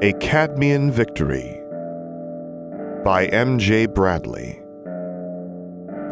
A 0.00 0.12
Cadmean 0.12 0.92
Victory 0.92 1.60
by 3.04 3.26
M.J. 3.32 3.86
Bradley. 3.86 4.60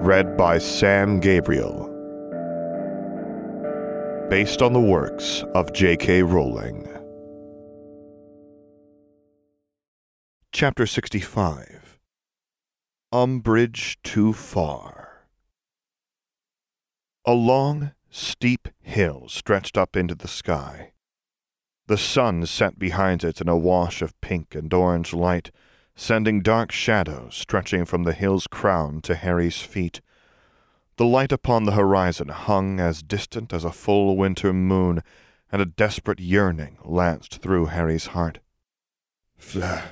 Read 0.02 0.36
by 0.36 0.58
Sam 0.58 1.20
Gabriel. 1.20 1.84
Based 4.28 4.60
on 4.60 4.72
the 4.72 4.80
works 4.80 5.44
of 5.54 5.72
J.K. 5.72 6.24
Rowling. 6.24 6.88
Chapter 10.50 10.84
65 10.84 12.00
Umbridge 13.14 13.98
Too 14.02 14.32
Far. 14.32 15.28
A 17.24 17.34
long, 17.34 17.92
steep 18.10 18.66
hill 18.82 19.28
stretched 19.28 19.78
up 19.78 19.94
into 19.94 20.16
the 20.16 20.26
sky. 20.26 20.90
The 21.88 21.96
sun 21.96 22.44
set 22.46 22.80
behind 22.80 23.22
it 23.22 23.40
in 23.40 23.48
a 23.48 23.56
wash 23.56 24.02
of 24.02 24.20
pink 24.20 24.56
and 24.56 24.72
orange 24.74 25.12
light, 25.12 25.52
sending 25.94 26.40
dark 26.40 26.72
shadows 26.72 27.36
stretching 27.36 27.84
from 27.84 28.02
the 28.02 28.12
hill's 28.12 28.48
crown 28.48 29.00
to 29.02 29.14
Harry's 29.14 29.60
feet. 29.60 30.00
The 30.96 31.04
light 31.04 31.30
upon 31.30 31.64
the 31.64 31.72
horizon 31.72 32.28
hung 32.28 32.80
as 32.80 33.04
distant 33.04 33.52
as 33.52 33.62
a 33.62 33.70
full 33.70 34.16
winter 34.16 34.52
moon, 34.52 35.02
and 35.52 35.62
a 35.62 35.66
desperate 35.66 36.18
yearning 36.18 36.78
lanced 36.84 37.40
through 37.40 37.66
Harry's 37.66 38.06
heart. 38.06 38.40
Fleur. 39.36 39.84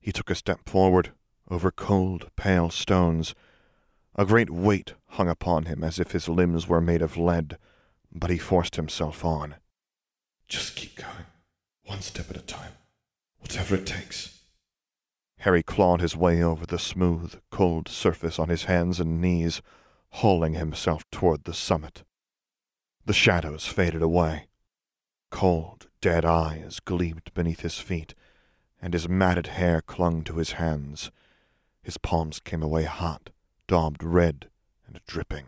He 0.00 0.10
took 0.10 0.30
a 0.30 0.34
step 0.34 0.66
forward, 0.66 1.12
over 1.50 1.70
cold, 1.70 2.30
pale 2.34 2.70
stones. 2.70 3.34
A 4.14 4.24
great 4.24 4.48
weight 4.48 4.94
hung 5.10 5.28
upon 5.28 5.66
him 5.66 5.84
as 5.84 5.98
if 5.98 6.12
his 6.12 6.30
limbs 6.30 6.66
were 6.66 6.80
made 6.80 7.02
of 7.02 7.18
lead, 7.18 7.58
but 8.10 8.30
he 8.30 8.38
forced 8.38 8.76
himself 8.76 9.22
on. 9.22 9.56
Just 10.48 10.76
keep 10.76 10.96
going, 10.96 11.26
one 11.84 12.00
step 12.00 12.30
at 12.30 12.36
a 12.36 12.40
time, 12.40 12.72
whatever 13.38 13.74
it 13.74 13.86
takes. 13.86 14.40
Harry 15.40 15.62
clawed 15.62 16.00
his 16.00 16.16
way 16.16 16.42
over 16.42 16.64
the 16.64 16.78
smooth, 16.78 17.34
cold 17.50 17.86
surface 17.88 18.38
on 18.38 18.48
his 18.48 18.64
hands 18.64 18.98
and 18.98 19.20
knees, 19.20 19.60
hauling 20.10 20.54
himself 20.54 21.04
toward 21.10 21.44
the 21.44 21.54
summit. 21.54 22.02
The 23.04 23.12
shadows 23.12 23.66
faded 23.66 24.02
away. 24.02 24.48
Cold, 25.30 25.88
dead 26.00 26.24
eyes 26.24 26.80
gleamed 26.80 27.30
beneath 27.34 27.60
his 27.60 27.78
feet, 27.78 28.14
and 28.80 28.94
his 28.94 29.08
matted 29.08 29.48
hair 29.48 29.82
clung 29.82 30.24
to 30.24 30.36
his 30.36 30.52
hands. 30.52 31.10
His 31.82 31.98
palms 31.98 32.40
came 32.40 32.62
away 32.62 32.84
hot, 32.84 33.30
daubed 33.66 34.02
red 34.02 34.48
and 34.86 35.00
dripping. 35.06 35.46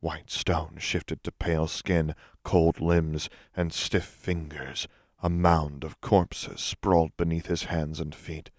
White 0.00 0.30
stone 0.30 0.76
shifted 0.78 1.24
to 1.24 1.32
pale 1.32 1.66
skin, 1.66 2.14
cold 2.44 2.80
limbs, 2.80 3.28
and 3.56 3.72
stiff 3.72 4.04
fingers. 4.04 4.86
A 5.22 5.28
mound 5.28 5.82
of 5.82 6.00
corpses 6.00 6.60
sprawled 6.60 7.16
beneath 7.16 7.46
his 7.46 7.64
hands 7.64 7.98
and 7.98 8.14
feet. 8.14 8.50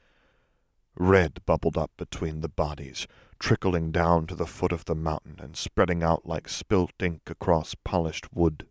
Red 0.95 1.39
bubbled 1.45 1.77
up 1.77 1.91
between 1.95 2.41
the 2.41 2.49
bodies, 2.49 3.07
trickling 3.39 3.91
down 3.91 4.27
to 4.27 4.35
the 4.35 4.45
foot 4.45 4.73
of 4.73 4.83
the 4.83 4.95
mountain 4.95 5.37
and 5.39 5.55
spreading 5.55 6.03
out 6.03 6.25
like 6.25 6.49
spilt 6.49 6.91
ink 7.01 7.21
across 7.27 7.73
polished 7.73 8.33
wood. 8.33 8.67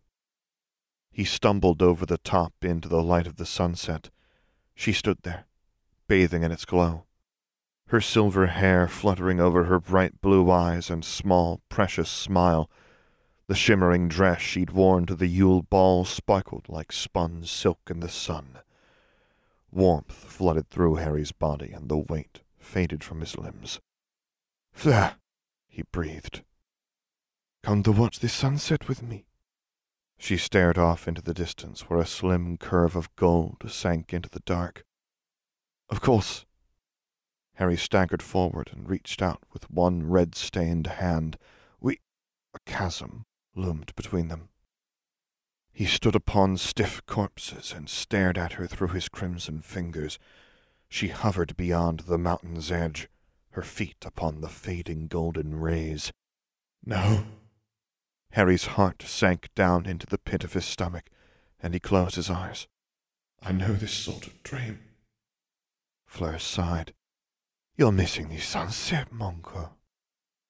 He 1.11 1.25
stumbled 1.25 1.81
over 1.81 2.05
the 2.05 2.19
top 2.19 2.53
into 2.61 2.87
the 2.87 3.01
light 3.01 3.25
of 3.25 3.37
the 3.37 3.47
sunset. 3.47 4.11
She 4.75 4.93
stood 4.93 5.23
there, 5.23 5.45
bathing 6.07 6.43
in 6.43 6.51
its 6.51 6.65
glow 6.65 7.05
her 7.89 7.99
silver 7.99 8.47
hair 8.47 8.87
fluttering 8.87 9.39
over 9.39 9.63
her 9.63 9.79
bright 9.79 10.21
blue 10.21 10.51
eyes 10.51 10.91
and 10.91 11.03
small, 11.03 11.59
precious 11.69 12.09
smile. 12.09 12.69
The 13.47 13.55
shimmering 13.55 14.07
dress 14.07 14.41
she'd 14.41 14.69
worn 14.69 15.07
to 15.07 15.15
the 15.15 15.25
Yule 15.25 15.63
ball 15.63 16.05
sparkled 16.05 16.69
like 16.69 16.91
spun 16.91 17.45
silk 17.45 17.79
in 17.89 17.99
the 17.99 18.09
sun. 18.09 18.59
Warmth 19.71 20.13
flooded 20.13 20.69
through 20.69 20.95
Harry's 20.95 21.31
body, 21.31 21.71
and 21.71 21.89
the 21.89 21.97
weight 21.97 22.41
faded 22.59 23.03
from 23.03 23.21
his 23.21 23.37
limbs. 23.37 23.79
Fleur, 24.71 25.15
he 25.67 25.81
breathed. 25.91 26.43
Come 27.63 27.81
to 27.83 27.91
watch 27.91 28.19
the 28.19 28.29
sunset 28.29 28.87
with 28.87 29.01
me. 29.01 29.25
She 30.19 30.37
stared 30.37 30.77
off 30.77 31.07
into 31.07 31.23
the 31.23 31.33
distance 31.33 31.89
where 31.89 31.99
a 31.99 32.05
slim 32.05 32.57
curve 32.57 32.95
of 32.95 33.15
gold 33.15 33.63
sank 33.67 34.13
into 34.13 34.29
the 34.29 34.41
dark. 34.41 34.83
Of 35.89 36.01
course, 36.01 36.45
Harry 37.59 37.75
staggered 37.75 38.21
forward 38.21 38.69
and 38.71 38.87
reached 38.87 39.21
out 39.21 39.43
with 39.51 39.69
one 39.69 40.09
red-stained 40.09 40.87
hand. 40.87 41.37
We... 41.81 41.99
A 42.53 42.59
chasm 42.65 43.25
loomed 43.53 43.93
between 43.97 44.29
them. 44.29 44.47
He 45.73 45.85
stood 45.85 46.15
upon 46.15 46.55
stiff 46.55 47.05
corpses 47.05 47.73
and 47.75 47.89
stared 47.89 48.37
at 48.37 48.53
her 48.53 48.65
through 48.65 48.87
his 48.87 49.09
crimson 49.09 49.59
fingers. 49.59 50.17
She 50.87 51.09
hovered 51.09 51.57
beyond 51.57 52.01
the 52.01 52.17
mountain's 52.17 52.71
edge, 52.71 53.09
her 53.51 53.61
feet 53.61 54.05
upon 54.05 54.39
the 54.39 54.47
fading 54.47 55.07
golden 55.07 55.59
rays. 55.59 56.13
No. 56.85 57.25
Harry's 58.31 58.67
heart 58.67 59.01
sank 59.01 59.49
down 59.53 59.85
into 59.85 60.07
the 60.07 60.17
pit 60.17 60.45
of 60.45 60.53
his 60.53 60.65
stomach, 60.65 61.09
and 61.59 61.73
he 61.73 61.81
closed 61.81 62.15
his 62.15 62.29
eyes. 62.29 62.67
I 63.43 63.51
know 63.51 63.73
this 63.73 63.91
sort 63.91 64.27
of 64.27 64.43
dream. 64.43 64.79
Fleur 66.07 66.39
sighed. 66.39 66.93
You're 67.79 67.93
missing 67.93 68.27
the 68.27 68.39
sunset, 68.39 69.09
Monka. 69.09 69.69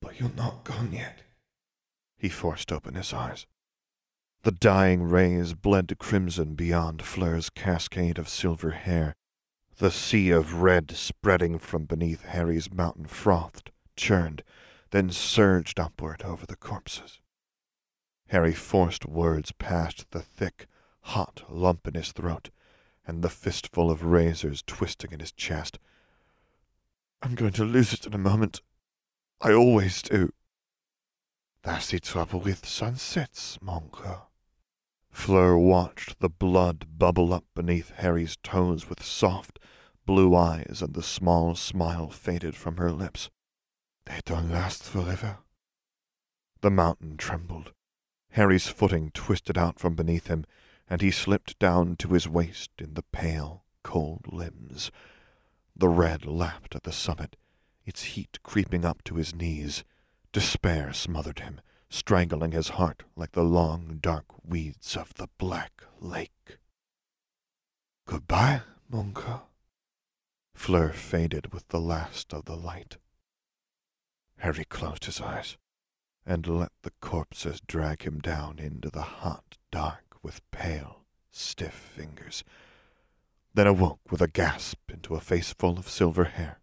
But 0.01 0.19
you're 0.19 0.33
not 0.35 0.63
gone 0.63 0.91
yet. 0.91 1.19
He 2.17 2.27
forced 2.27 2.71
open 2.71 2.95
his 2.95 3.13
eyes. 3.13 3.45
The 4.41 4.51
dying 4.51 5.03
rays 5.03 5.53
bled 5.53 5.95
crimson 5.99 6.55
beyond 6.55 7.03
Fleur's 7.03 7.51
cascade 7.51 8.17
of 8.17 8.27
silver 8.27 8.71
hair. 8.71 9.13
The 9.77 9.91
sea 9.91 10.31
of 10.31 10.63
red 10.63 10.89
spreading 10.89 11.59
from 11.59 11.85
beneath 11.85 12.23
Harry's 12.23 12.73
mountain 12.73 13.05
frothed, 13.05 13.69
churned, 13.95 14.41
then 14.89 15.11
surged 15.11 15.79
upward 15.79 16.23
over 16.23 16.47
the 16.47 16.55
corpses. 16.55 17.19
Harry 18.29 18.53
forced 18.53 19.05
words 19.05 19.51
past 19.51 20.09
the 20.09 20.23
thick, 20.23 20.65
hot 21.01 21.43
lump 21.47 21.87
in 21.87 21.93
his 21.93 22.11
throat 22.11 22.49
and 23.05 23.21
the 23.21 23.29
fistful 23.29 23.91
of 23.91 24.03
razors 24.03 24.63
twisting 24.65 25.11
in 25.11 25.19
his 25.19 25.31
chest. 25.31 25.77
I'm 27.21 27.35
going 27.35 27.53
to 27.53 27.65
lose 27.65 27.93
it 27.93 28.05
in 28.05 28.13
a 28.13 28.17
moment. 28.17 28.61
I 29.41 29.53
always 29.53 30.01
do. 30.01 30.31
That's 31.63 31.91
the 31.91 31.99
trouble 31.99 32.39
with 32.39 32.65
sunsets, 32.65 33.57
Monka. 33.61 34.23
Fleur 35.11 35.57
watched 35.57 36.19
the 36.19 36.29
blood 36.29 36.97
bubble 36.97 37.33
up 37.33 37.43
beneath 37.53 37.91
Harry's 37.97 38.37
toes 38.37 38.89
with 38.89 39.03
soft, 39.03 39.59
blue 40.05 40.35
eyes, 40.35 40.81
and 40.81 40.93
the 40.93 41.03
small 41.03 41.55
smile 41.55 42.09
faded 42.09 42.55
from 42.55 42.77
her 42.77 42.91
lips. 42.91 43.29
They 44.05 44.21
don't 44.25 44.51
last 44.51 44.83
forever. 44.83 45.39
The 46.61 46.71
mountain 46.71 47.17
trembled. 47.17 47.73
Harry's 48.31 48.67
footing 48.67 49.11
twisted 49.13 49.57
out 49.57 49.79
from 49.79 49.95
beneath 49.95 50.27
him, 50.27 50.45
and 50.89 51.01
he 51.01 51.11
slipped 51.11 51.59
down 51.59 51.95
to 51.97 52.09
his 52.09 52.27
waist 52.27 52.71
in 52.79 52.93
the 52.93 53.03
pale, 53.03 53.63
cold 53.83 54.25
limbs. 54.31 54.91
The 55.79 55.87
red 55.87 56.25
lapped 56.25 56.75
at 56.75 56.83
the 56.83 56.91
summit, 56.91 57.37
its 57.85 58.03
heat 58.03 58.39
creeping 58.43 58.83
up 58.83 59.01
to 59.05 59.15
his 59.15 59.33
knees. 59.33 59.85
Despair 60.33 60.91
smothered 60.91 61.39
him, 61.39 61.61
strangling 61.89 62.51
his 62.51 62.69
heart 62.69 63.03
like 63.15 63.31
the 63.31 63.45
long, 63.45 63.99
dark 64.01 64.25
weeds 64.43 64.97
of 64.97 65.13
the 65.13 65.29
Black 65.37 65.85
Lake. 66.01 66.57
Goodbye, 68.05 68.63
Monka. 68.91 69.43
Fleur 70.53 70.91
faded 70.91 71.53
with 71.53 71.69
the 71.69 71.79
last 71.79 72.33
of 72.33 72.43
the 72.43 72.57
light. 72.57 72.97
Harry 74.39 74.65
closed 74.65 75.05
his 75.05 75.21
eyes 75.21 75.55
and 76.25 76.45
let 76.45 76.73
the 76.81 76.91
corpses 76.99 77.61
drag 77.61 78.01
him 78.01 78.19
down 78.19 78.59
into 78.59 78.89
the 78.89 79.01
hot 79.23 79.57
dark 79.71 80.17
with 80.21 80.41
pale, 80.51 81.05
stiff 81.31 81.73
fingers 81.73 82.43
then 83.53 83.67
awoke 83.67 83.99
with 84.09 84.21
a 84.21 84.27
gasp 84.27 84.91
into 84.91 85.15
a 85.15 85.19
face 85.19 85.53
full 85.53 85.77
of 85.77 85.89
silver 85.89 86.25
hair. 86.25 86.59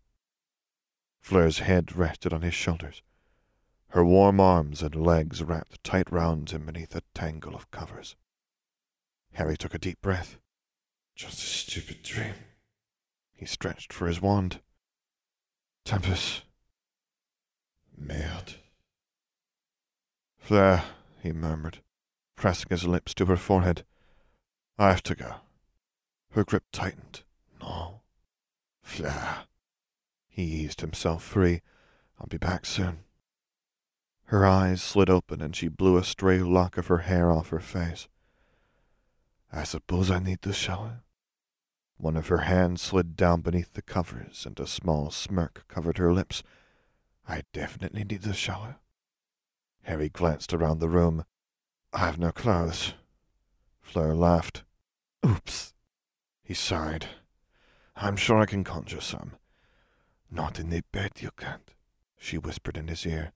Fleur's 1.21 1.61
head 1.61 1.97
rested 1.97 2.33
on 2.33 2.43
his 2.43 2.55
shoulders, 2.55 3.03
her 3.97 4.05
warm 4.05 4.41
arms 4.41 4.83
and 4.83 4.95
legs 4.95 5.43
wrapped 5.43 5.83
tight 5.83 6.13
round 6.13 6.51
him 6.51 6.67
beneath 6.67 6.95
a 6.95 7.03
tangle 7.15 7.55
of 7.55 7.71
covers. 7.71 8.15
Harry 9.33 9.57
took 9.57 9.75
a 9.75 9.79
deep 9.79 10.01
breath. 10.03 10.39
Just 11.15 11.39
a 11.43 11.47
stupid 11.47 12.03
dream. 12.03 12.35
He 13.33 13.47
stretched 13.47 13.93
for 13.93 14.07
his 14.07 14.21
wand. 14.21 14.61
Tempus. 15.85 16.43
Merde. 17.97 18.57
Fleur, 20.39 20.85
he 21.23 21.33
murmured, 21.33 21.81
pressing 22.37 22.69
his 22.69 22.85
lips 22.85 23.15
to 23.15 23.25
her 23.27 23.37
forehead. 23.37 23.85
I 24.79 24.89
have 24.89 25.03
to 25.05 25.15
go. 25.15 25.37
Her 26.37 26.45
grip 26.45 26.65
tightened. 26.71 27.23
No. 27.63 28.03
Fleur. 28.83 29.47
He 30.29 30.43
eased 30.43 30.83
himself 30.83 31.23
free. 31.23 31.63
I'll 32.21 32.27
be 32.27 32.37
back 32.37 32.67
soon. 32.67 32.99
Her 34.25 34.45
eyes 34.45 34.83
slid 34.83 35.09
open 35.09 35.41
and 35.41 35.57
she 35.57 35.69
blew 35.69 35.97
a 35.97 36.05
stray 36.05 36.41
lock 36.41 36.77
of 36.77 36.89
her 36.89 36.99
hair 36.99 37.33
off 37.33 37.49
her 37.49 37.61
face. 37.61 38.07
I 39.51 39.65
suppose 39.65 40.11
I 40.11 40.19
need 40.19 40.43
to 40.43 40.53
shower. 40.53 41.05
One 41.97 42.19
of 42.19 42.29
her 42.29 42.43
hands 42.45 42.83
slid 42.83 43.17
down 43.17 43.41
beneath 43.41 43.73
the 43.73 43.81
covers, 43.81 44.45
and 44.45 44.61
a 44.61 44.67
small 44.67 45.11
smirk 45.11 45.65
covered 45.69 45.97
her 45.97 46.13
lips. 46.13 46.43
I 47.27 47.45
definitely 47.55 48.05
need 48.05 48.21
the 48.21 48.35
shower. 48.35 48.77
Harry 49.85 50.11
glanced 50.11 50.53
around 50.53 50.81
the 50.81 50.91
room. 50.91 51.25
I 51.95 52.01
have 52.01 52.19
no 52.19 52.31
clothes. 52.31 52.93
Fleur 53.81 54.15
laughed. 54.15 54.65
Oops. 55.25 55.73
He 56.47 56.55
sighed. 56.55 57.09
I'm 57.97 58.15
sure 58.15 58.39
I 58.39 58.47
can 58.47 58.63
conjure 58.63 59.01
some. 59.01 59.33
Not 60.31 60.61
in 60.61 60.71
the 60.71 60.85
bed 60.93 61.15
you 61.19 61.31
can't, 61.37 61.73
she 62.17 62.39
whispered 62.39 62.77
in 62.77 62.87
his 62.87 63.05
ear. 63.05 63.33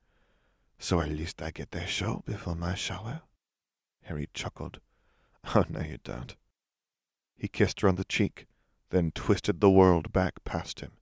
So 0.79 1.01
at 1.01 1.09
least 1.09 1.43
I 1.43 1.51
get 1.51 1.75
a 1.75 1.89
show 1.89 2.23
before 2.25 2.55
my 2.55 2.77
shower. 2.77 3.23
Harry 4.05 4.29
chuckled. 4.33 4.79
Oh, 5.57 5.65
no, 5.69 5.81
you 5.81 5.99
don't. 6.05 6.37
He 7.37 7.49
kissed 7.49 7.81
her 7.81 7.89
on 7.89 7.97
the 7.97 8.05
cheek, 8.05 8.47
then 8.91 9.11
twisted 9.11 9.61
the 9.61 9.71
world 9.71 10.13
back 10.13 10.45
past 10.45 10.79
him 10.81 10.93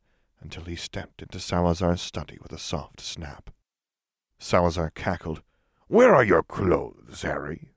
until 0.40 0.62
he 0.62 0.76
stepped 0.76 1.20
into 1.20 1.40
Salazar's 1.40 2.00
study 2.00 2.38
with 2.40 2.52
a 2.52 2.58
soft 2.58 3.00
snap. 3.00 3.50
Salazar 4.38 4.90
cackled. 4.90 5.42
Where 5.88 6.14
are 6.14 6.24
your 6.24 6.44
clothes, 6.44 7.22
Harry? 7.22 7.72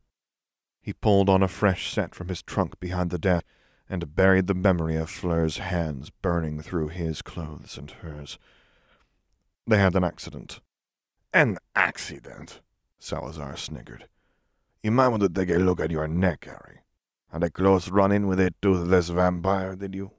He 0.80 0.94
pulled 0.94 1.28
on 1.28 1.44
a 1.44 1.48
fresh 1.48 1.92
set 1.92 2.14
from 2.14 2.30
his 2.30 2.44
trunk 2.44 2.80
behind 2.80 3.10
the 3.10 3.18
desk 3.18 3.44
and 3.92 4.16
buried 4.16 4.48
the 4.48 4.54
memory 4.54 4.96
of 4.96 5.10
Fleur's 5.10 5.58
hands 5.58 6.10
burning 6.22 6.62
through 6.62 6.88
his 6.88 7.22
clothes 7.22 7.78
and 7.78 7.92
hers. 7.92 8.40
They 9.68 9.78
had 9.80 9.98
an 9.98 10.06
accident. 10.06 10.62
An 11.34 11.58
accident? 11.76 12.62
Salazar 13.00 13.58
sniggered. 13.58 14.08
You 14.82 14.92
might 14.92 15.10
want 15.10 15.24
to 15.24 15.30
take 15.30 15.50
a 15.50 15.60
look 15.60 15.82
at 15.82 15.92
your 15.92 16.08
neck, 16.08 16.46
Harry. 16.46 16.84
Had 17.34 17.44
a 17.44 17.50
close 17.50 17.90
run-in 17.90 18.28
with 18.28 18.40
a 18.40 18.54
toothless 18.62 19.10
vampire, 19.10 19.76
did 19.76 19.94
you? 19.94 20.12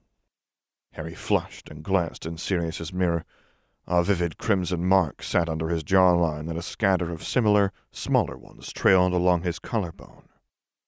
Harry 0.91 1.15
flushed 1.15 1.71
and 1.71 1.83
glanced 1.83 2.27
in 2.27 2.37
Sirius's 2.37 2.93
mirror. 2.93 3.25
A 3.87 4.05
vivid 4.05 4.37
crimson 4.37 4.85
mark 4.85 5.23
sat 5.23 5.49
under 5.49 5.71
his 5.71 5.83
jawline, 5.83 6.51
and 6.51 6.59
a 6.59 6.63
scatter 6.63 7.11
of 7.11 7.25
similar, 7.25 7.73
smaller 7.91 8.37
ones 8.37 8.71
trailed 8.71 9.15
along 9.15 9.43
his 9.43 9.59
collarbone. 9.59 10.29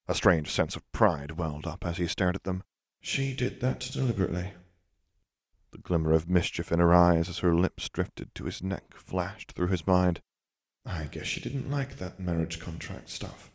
A 0.07 0.15
strange 0.15 0.51
sense 0.51 0.77
of 0.77 0.93
pride 0.93 1.39
welled 1.39 1.67
up 1.67 1.87
as 1.87 1.97
he 1.97 2.07
stared 2.07 2.37
at 2.37 2.45
them. 2.45 2.63
She 3.05 3.35
did 3.35 3.61
that 3.61 3.81
deliberately. 3.81 4.55
The 5.73 5.79
glimmer 5.79 6.13
of 6.13 6.27
mischief 6.27 6.73
in 6.73 6.79
her 6.79 6.95
eyes 6.95 7.29
as 7.29 7.41
her 7.41 7.55
lips 7.55 7.91
drifted 7.91 8.35
to 8.35 8.45
his 8.45 8.63
neck 8.63 8.95
flashed 8.95 9.53
through 9.53 9.67
his 9.67 9.87
mind. 9.87 10.23
I 10.87 11.05
guess 11.05 11.27
she 11.27 11.41
didn't 11.41 11.71
like 11.71 11.99
that 11.99 12.19
marriage 12.19 12.59
contract 12.59 13.11
stuff. 13.11 13.51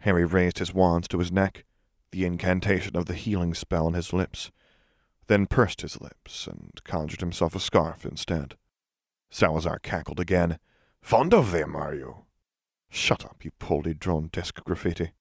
Harry 0.00 0.26
raised 0.26 0.58
his 0.58 0.74
wand 0.74 1.08
to 1.08 1.18
his 1.18 1.32
neck, 1.32 1.64
the 2.10 2.26
incantation 2.26 2.94
of 2.94 3.06
the 3.06 3.14
healing 3.14 3.54
spell 3.54 3.86
on 3.86 3.94
his 3.94 4.12
lips 4.12 4.50
then 5.28 5.46
pursed 5.46 5.80
his 5.80 5.98
lips 5.98 6.46
and 6.46 6.78
conjured 6.84 7.20
himself 7.20 7.56
a 7.56 7.60
scarf 7.60 8.04
instead. 8.04 8.54
Salazar 9.30 9.78
cackled 9.78 10.20
again. 10.20 10.58
Fond 11.00 11.32
of 11.32 11.52
them, 11.52 11.74
are 11.74 11.94
you? 11.94 12.26
Shut 12.90 13.24
up, 13.24 13.44
you 13.44 13.50
poorly 13.58 13.94
drawn 13.94 14.28
desk 14.28 14.62
graffiti. 14.62 15.12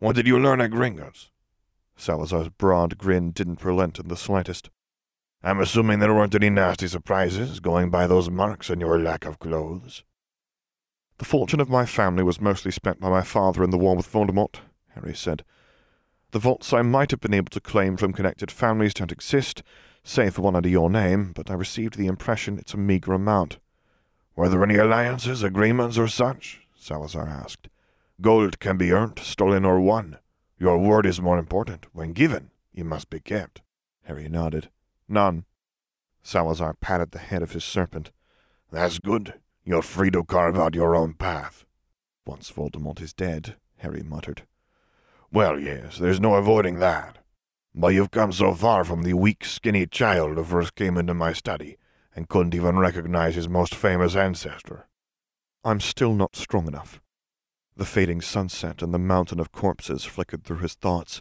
What 0.00 0.16
did 0.16 0.26
you 0.26 0.38
learn 0.38 0.60
at 0.60 0.70
Gringotts? 0.70 1.30
Salazar's 1.96 2.48
broad 2.50 2.98
grin 2.98 3.30
didn't 3.30 3.64
relent 3.64 3.98
in 3.98 4.08
the 4.08 4.16
slightest. 4.16 4.70
I'm 5.42 5.60
assuming 5.60 5.98
there 5.98 6.14
weren't 6.14 6.34
any 6.34 6.50
nasty 6.50 6.88
surprises 6.88 7.60
going 7.60 7.90
by 7.90 8.06
those 8.06 8.30
marks 8.30 8.70
on 8.70 8.80
your 8.80 8.98
lack 8.98 9.24
of 9.24 9.38
clothes. 9.38 10.04
The 11.18 11.24
fortune 11.24 11.60
of 11.60 11.70
my 11.70 11.86
family 11.86 12.22
was 12.22 12.40
mostly 12.40 12.70
spent 12.70 13.00
by 13.00 13.08
my 13.08 13.22
father 13.22 13.64
in 13.64 13.70
the 13.70 13.78
war 13.78 13.96
with 13.96 14.10
Voldemort, 14.10 14.56
Harry 14.94 15.14
said. 15.14 15.44
The 16.32 16.38
vaults 16.38 16.72
I 16.72 16.82
might 16.82 17.10
have 17.12 17.20
been 17.20 17.32
able 17.32 17.50
to 17.50 17.60
claim 17.60 17.96
from 17.96 18.12
connected 18.12 18.50
families 18.50 18.92
don't 18.92 19.12
exist, 19.12 19.62
save 20.04 20.34
for 20.34 20.42
one 20.42 20.56
under 20.56 20.68
your 20.68 20.90
name, 20.90 21.32
but 21.32 21.50
I 21.50 21.54
received 21.54 21.96
the 21.96 22.06
impression 22.06 22.58
it's 22.58 22.74
a 22.74 22.78
meager 22.78 23.12
amount. 23.12 23.58
Were 24.34 24.48
there 24.50 24.62
any 24.62 24.76
alliances, 24.76 25.42
agreements, 25.42 25.96
or 25.96 26.08
such? 26.08 26.60
Salazar 26.76 27.26
asked. 27.26 27.68
Gold 28.20 28.58
can 28.58 28.76
be 28.76 28.92
earned, 28.92 29.18
stolen, 29.18 29.64
or 29.64 29.80
won. 29.80 30.18
Your 30.58 30.78
word 30.78 31.04
is 31.04 31.20
more 31.20 31.38
important. 31.38 31.86
When 31.92 32.12
given, 32.12 32.50
it 32.72 32.86
must 32.86 33.10
be 33.10 33.20
kept. 33.20 33.62
Harry 34.04 34.28
nodded. 34.28 34.70
None. 35.08 35.44
Salazar 36.22 36.74
patted 36.80 37.10
the 37.10 37.18
head 37.18 37.42
of 37.42 37.52
his 37.52 37.64
serpent. 37.64 38.10
That's 38.70 38.98
good. 38.98 39.34
You're 39.64 39.82
free 39.82 40.10
to 40.12 40.24
carve 40.24 40.58
out 40.58 40.74
your 40.74 40.96
own 40.96 41.14
path. 41.14 41.64
Once 42.24 42.50
Voldemort 42.50 43.00
is 43.00 43.12
dead, 43.12 43.56
Harry 43.78 44.02
muttered. 44.02 44.42
Well, 45.30 45.58
yes, 45.60 45.98
there's 45.98 46.20
no 46.20 46.34
avoiding 46.34 46.78
that. 46.78 47.18
But 47.74 47.88
you've 47.88 48.10
come 48.10 48.32
so 48.32 48.54
far 48.54 48.84
from 48.84 49.02
the 49.02 49.12
weak, 49.12 49.44
skinny 49.44 49.86
child 49.86 50.36
who 50.36 50.44
first 50.44 50.74
came 50.74 50.96
into 50.96 51.14
my 51.14 51.32
study 51.32 51.76
and 52.14 52.28
couldn't 52.28 52.54
even 52.54 52.78
recognize 52.78 53.34
his 53.34 53.48
most 53.48 53.74
famous 53.74 54.16
ancestor. 54.16 54.88
I'm 55.62 55.80
still 55.80 56.14
not 56.14 56.34
strong 56.34 56.66
enough. 56.66 57.00
The 57.76 57.84
fading 57.84 58.22
sunset 58.22 58.80
and 58.80 58.94
the 58.94 58.98
mountain 58.98 59.38
of 59.38 59.52
corpses 59.52 60.04
flickered 60.04 60.44
through 60.44 60.58
his 60.58 60.74
thoughts. 60.74 61.20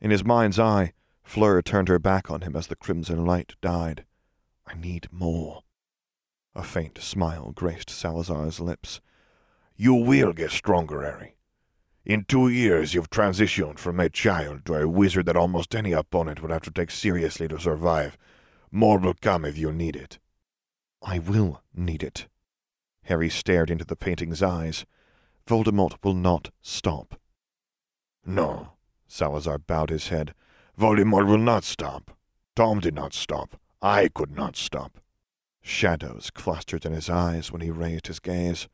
In 0.00 0.12
his 0.12 0.24
mind's 0.24 0.58
eye, 0.58 0.92
Fleur 1.24 1.60
turned 1.60 1.88
her 1.88 1.98
back 1.98 2.30
on 2.30 2.42
him 2.42 2.54
as 2.54 2.68
the 2.68 2.76
crimson 2.76 3.24
light 3.24 3.54
died. 3.60 4.04
I 4.64 4.74
need 4.74 5.08
more. 5.10 5.62
A 6.54 6.62
faint 6.62 6.98
smile 6.98 7.50
graced 7.52 7.90
Salazar's 7.90 8.60
lips. 8.60 9.00
You 9.76 9.94
will 9.94 10.32
get 10.32 10.52
stronger, 10.52 11.02
Harry. 11.02 11.34
In 12.04 12.24
two 12.24 12.48
years, 12.48 12.94
you've 12.94 13.10
transitioned 13.10 13.78
from 13.78 13.98
a 13.98 14.08
child 14.08 14.64
to 14.66 14.74
a 14.74 14.88
wizard 14.88 15.26
that 15.26 15.36
almost 15.36 15.74
any 15.74 15.92
opponent 15.92 16.42
would 16.42 16.50
have 16.50 16.62
to 16.62 16.70
take 16.70 16.90
seriously 16.90 17.48
to 17.48 17.58
survive. 17.58 18.16
More 18.70 18.98
will 18.98 19.14
come 19.14 19.44
if 19.44 19.58
you 19.58 19.72
need 19.72 19.96
it. 19.96 20.18
I 21.00 21.18
will 21.18 21.62
need 21.74 22.04
it. 22.04 22.28
Harry 23.04 23.28
stared 23.28 23.70
into 23.70 23.84
the 23.84 23.96
painting's 23.96 24.42
eyes. 24.42 24.84
Voldemort 25.46 25.94
will 26.02 26.14
not 26.14 26.50
stop. 26.60 27.20
No, 28.24 28.72
Salazar 29.08 29.58
bowed 29.58 29.90
his 29.90 30.08
head. 30.08 30.34
Voldemort 30.78 31.26
will 31.26 31.38
not 31.38 31.64
stop. 31.64 32.16
Tom 32.54 32.80
did 32.80 32.94
not 32.94 33.12
stop. 33.12 33.60
I 33.80 34.08
could 34.08 34.36
not 34.36 34.56
stop. 34.56 34.98
Shadows 35.60 36.30
clustered 36.30 36.84
in 36.84 36.92
his 36.92 37.10
eyes 37.10 37.50
when 37.50 37.60
he 37.60 37.70
raised 37.70 38.06
his 38.06 38.20
gaze. 38.20 38.68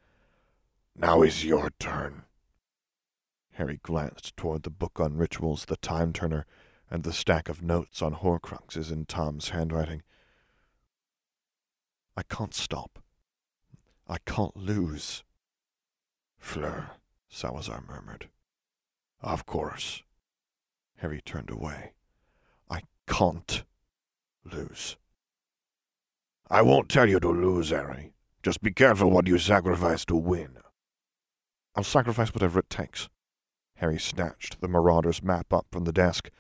Now 0.97 1.23
is 1.23 1.45
your 1.45 1.71
turn. 1.79 2.25
Harry 3.53 3.81
glanced 3.83 4.37
toward 4.37 4.63
the 4.63 4.71
book 4.71 5.01
on 5.01 5.17
rituals, 5.17 5.65
the 5.65 5.77
time 5.77 6.13
turner, 6.13 6.47
and 6.91 7.03
the 7.03 7.13
stack 7.13 7.49
of 7.49 7.63
notes 7.63 8.01
on 8.01 8.15
Horcruxes 8.15 8.93
in 8.93 9.05
Tom's 9.05 9.51
handwriting. 9.51 10.03
I 12.17 12.23
can't 12.23 12.55
stop. 12.55 12.99
I 14.09 14.19
can't 14.25 14.57
lose. 14.57 15.23
Fleur, 16.39 16.91
Salazar 17.29 17.83
murmured. 17.87 18.29
Of 19.21 19.47
course. 19.47 20.03
Harry 20.97 21.21
turned 21.21 21.51
away. 21.51 21.93
I 22.71 22.83
can't 23.07 23.65
lose. 24.45 24.97
I 26.51 26.63
won't 26.63 26.89
tell 26.89 27.09
you 27.09 27.21
to 27.21 27.29
lose, 27.29 27.71
Harry. 27.71 28.13
Just 28.43 28.63
be 28.63 28.73
careful 28.73 29.11
what 29.11 29.27
you 29.27 29.39
sacrifice 29.39 30.05
to 30.07 30.17
win. 30.17 30.59
I'll 31.75 31.85
sacrifice 31.85 32.33
whatever 32.33 32.61
it 32.61 32.71
takes. 32.71 33.09
Harry 33.77 33.99
snatched 33.99 34.61
the 34.61 34.69
Marauder's 34.69 35.23
map 35.23 35.53
up 35.53 35.67
from 35.71 35.85
the 35.85 35.93
desk. 35.93 36.31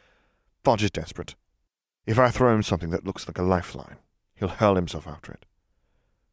Fudge 0.64 0.82
is 0.82 0.90
desperate. 0.90 1.36
If 2.06 2.18
I 2.18 2.30
throw 2.30 2.54
him 2.54 2.62
something 2.62 2.90
that 2.90 3.04
looks 3.04 3.28
like 3.28 3.38
a 3.38 3.42
lifeline, 3.42 3.98
he'll 4.34 4.48
hurl 4.48 4.74
himself 4.74 5.06
after 5.06 5.32
it. 5.32 5.44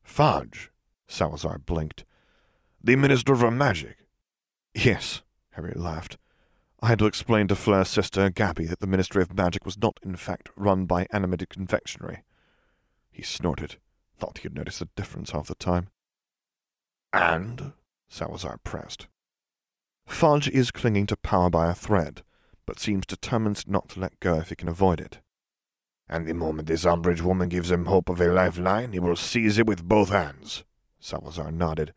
Fudge? 0.03 0.72
Salazar 1.07 1.60
blinked. 1.60 2.05
The 2.86 2.96
Minister 2.96 3.36
for 3.36 3.50
Magic? 3.50 3.98
Yes, 4.75 5.24
Harry 5.54 5.74
laughed. 5.75 6.20
I 6.84 6.89
had 6.89 7.00
to 7.00 7.08
explain 7.08 7.48
to 7.48 7.56
Fleur's 7.56 7.89
sister, 7.89 8.30
Gabby, 8.30 8.65
that 8.65 8.80
the 8.80 8.86
Ministry 8.86 9.24
of 9.24 9.36
Magic 9.36 9.65
was 9.65 9.75
not, 9.75 10.00
in 10.04 10.15
fact, 10.15 10.51
run 10.56 10.86
by 10.86 11.08
animated 11.10 11.50
confectionery. 11.50 12.22
He 13.12 13.24
snorted, 13.24 13.77
thought 14.20 14.38
he'd 14.38 14.54
noticed 14.54 14.77
the 14.77 14.89
difference 14.96 15.32
half 15.32 15.48
the 15.48 15.56
time. 15.56 15.88
And? 17.12 17.74
Salazar 18.08 18.60
pressed. 18.63 19.08
Fudge 20.06 20.48
is 20.48 20.70
clinging 20.70 21.08
to 21.08 21.18
power 21.18 21.50
by 21.50 21.72
a 21.72 21.74
thread, 21.74 22.22
but 22.68 22.77
seems 22.77 23.08
determined 23.08 23.68
not 23.68 23.89
to 23.89 24.00
let 24.00 24.20
go 24.20 24.38
if 24.38 24.50
he 24.50 24.56
can 24.56 24.70
avoid 24.70 25.01
it. 25.01 25.22
And 26.08 26.27
the 26.27 26.36
moment 26.36 26.68
this 26.68 26.86
Umbridge 26.86 27.22
woman 27.22 27.50
gives 27.50 27.72
him 27.72 27.86
hope 27.86 28.10
of 28.10 28.22
a 28.22 28.27
lifeline, 28.27 28.94
he 28.94 29.00
will 29.00 29.15
seize 29.15 29.58
it 29.58 29.65
with 29.65 29.84
both 29.84 30.10
hands. 30.10 30.63
Salazar 31.00 31.51
nodded. 31.51 31.92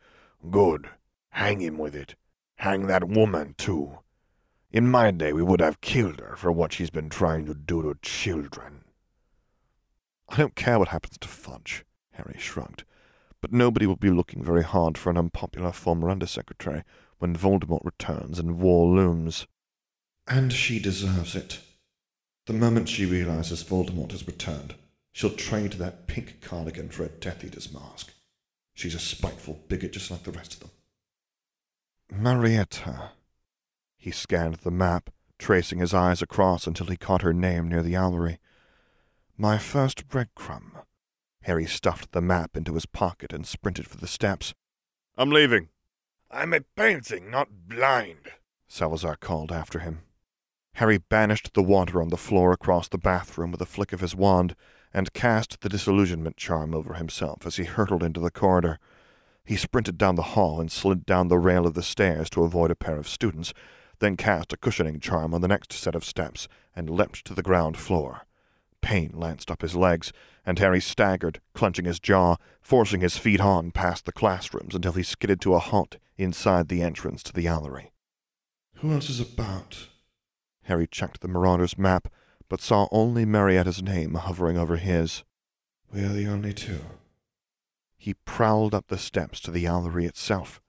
Good. 0.50 0.88
Hang 1.30 1.60
him 1.60 1.78
with 1.78 1.94
it. 1.94 2.14
Hang 2.56 2.86
that 2.86 3.08
woman, 3.08 3.54
too. 3.56 3.98
In 4.70 4.90
my 4.90 5.10
day, 5.10 5.32
we 5.32 5.42
would 5.42 5.60
have 5.60 5.80
killed 5.80 6.20
her 6.20 6.36
for 6.36 6.52
what 6.52 6.72
she's 6.72 6.90
been 6.90 7.08
trying 7.08 7.46
to 7.46 7.54
do 7.54 7.82
to 7.82 7.98
children. 8.02 8.84
I 10.28 10.36
don't 10.36 10.54
care 10.54 10.78
what 10.78 10.88
happens 10.88 11.16
to 11.18 11.28
Fudge, 11.28 11.84
Harry 12.12 12.36
shrugged, 12.38 12.84
but 13.40 13.52
nobody 13.52 13.86
will 13.86 13.96
be 13.96 14.10
looking 14.10 14.44
very 14.44 14.62
hard 14.62 14.98
for 14.98 15.08
an 15.08 15.16
unpopular 15.16 15.72
former 15.72 16.10
undersecretary 16.10 16.82
when 17.18 17.34
Voldemort 17.34 17.84
returns 17.84 18.38
and 18.38 18.58
war 18.58 18.94
looms. 18.94 19.46
And 20.26 20.52
she 20.52 20.78
deserves 20.78 21.34
it. 21.34 21.60
The 22.46 22.52
moment 22.52 22.88
she 22.88 23.06
realizes 23.06 23.64
Voldemort 23.64 24.10
has 24.10 24.26
returned, 24.26 24.74
she'll 25.12 25.30
trade 25.30 25.74
that 25.74 26.06
pink 26.06 26.42
cardigan 26.42 26.90
for 26.90 27.04
a 27.04 27.08
Death 27.08 27.42
Eater's 27.44 27.72
mask. 27.72 28.12
She's 28.78 28.94
a 28.94 29.00
spiteful 29.00 29.64
bigot 29.66 29.92
just 29.92 30.08
like 30.08 30.22
the 30.22 30.30
rest 30.30 30.54
of 30.54 30.60
them. 30.60 30.70
Marietta. 32.12 33.10
He 33.96 34.12
scanned 34.12 34.58
the 34.58 34.70
map, 34.70 35.10
tracing 35.36 35.80
his 35.80 35.92
eyes 35.92 36.22
across 36.22 36.64
until 36.64 36.86
he 36.86 36.96
caught 36.96 37.22
her 37.22 37.32
name 37.32 37.68
near 37.68 37.82
the 37.82 37.96
owlery. 37.96 38.38
My 39.36 39.58
first 39.58 40.06
breadcrumb. 40.06 40.84
Harry 41.42 41.66
stuffed 41.66 42.12
the 42.12 42.20
map 42.20 42.56
into 42.56 42.74
his 42.74 42.86
pocket 42.86 43.32
and 43.32 43.44
sprinted 43.44 43.88
for 43.88 43.96
the 43.96 44.06
steps. 44.06 44.54
I'm 45.16 45.30
leaving. 45.30 45.70
I'm 46.30 46.54
a 46.54 46.60
painting, 46.60 47.32
not 47.32 47.48
blind, 47.66 48.30
Salazar 48.68 49.16
called 49.16 49.50
after 49.50 49.80
him. 49.80 50.02
Harry 50.74 50.98
banished 50.98 51.52
the 51.54 51.64
water 51.64 52.00
on 52.00 52.10
the 52.10 52.16
floor 52.16 52.52
across 52.52 52.86
the 52.86 52.96
bathroom 52.96 53.50
with 53.50 53.60
a 53.60 53.66
flick 53.66 53.92
of 53.92 54.02
his 54.02 54.14
wand 54.14 54.54
and 54.92 55.12
cast 55.12 55.60
the 55.60 55.68
disillusionment 55.68 56.36
charm 56.36 56.74
over 56.74 56.94
himself 56.94 57.46
as 57.46 57.56
he 57.56 57.64
hurtled 57.64 58.02
into 58.02 58.20
the 58.20 58.30
corridor. 58.30 58.78
He 59.44 59.56
sprinted 59.56 59.98
down 59.98 60.14
the 60.14 60.34
hall 60.34 60.60
and 60.60 60.70
slid 60.70 61.06
down 61.06 61.28
the 61.28 61.38
rail 61.38 61.66
of 61.66 61.74
the 61.74 61.82
stairs 61.82 62.28
to 62.30 62.44
avoid 62.44 62.70
a 62.70 62.76
pair 62.76 62.96
of 62.96 63.08
students, 63.08 63.52
then 63.98 64.16
cast 64.16 64.52
a 64.52 64.56
cushioning 64.56 65.00
charm 65.00 65.34
on 65.34 65.40
the 65.40 65.48
next 65.48 65.72
set 65.72 65.94
of 65.94 66.04
steps 66.04 66.48
and 66.74 66.90
leapt 66.90 67.24
to 67.24 67.34
the 67.34 67.42
ground 67.42 67.76
floor. 67.76 68.22
Pain 68.80 69.10
lanced 69.14 69.50
up 69.50 69.62
his 69.62 69.74
legs, 69.74 70.12
and 70.46 70.58
Harry 70.58 70.80
staggered, 70.80 71.40
clenching 71.52 71.84
his 71.84 71.98
jaw, 71.98 72.36
forcing 72.60 73.00
his 73.00 73.18
feet 73.18 73.40
on 73.40 73.70
past 73.70 74.04
the 74.04 74.12
classrooms 74.12 74.74
until 74.74 74.92
he 74.92 75.02
skidded 75.02 75.40
to 75.40 75.54
a 75.54 75.58
halt 75.58 75.96
inside 76.16 76.68
the 76.68 76.82
entrance 76.82 77.22
to 77.24 77.32
the 77.32 77.46
owlery. 77.46 77.90
Who 78.76 78.92
else 78.92 79.10
is 79.10 79.20
about? 79.20 79.88
Harry 80.62 80.86
checked 80.86 81.20
the 81.20 81.28
Marauder's 81.28 81.76
map, 81.76 82.08
but 82.48 82.60
saw 82.60 82.88
only 82.90 83.24
Marietta's 83.24 83.82
name 83.82 84.14
hovering 84.14 84.56
over 84.56 84.76
his. 84.76 85.24
We're 85.92 86.12
the 86.12 86.26
only 86.26 86.52
two. 86.52 86.80
He 87.96 88.14
prowled 88.14 88.74
up 88.74 88.88
the 88.88 88.98
steps 88.98 89.40
to 89.40 89.50
the 89.50 89.64
owlery 89.64 90.06
itself. 90.06 90.60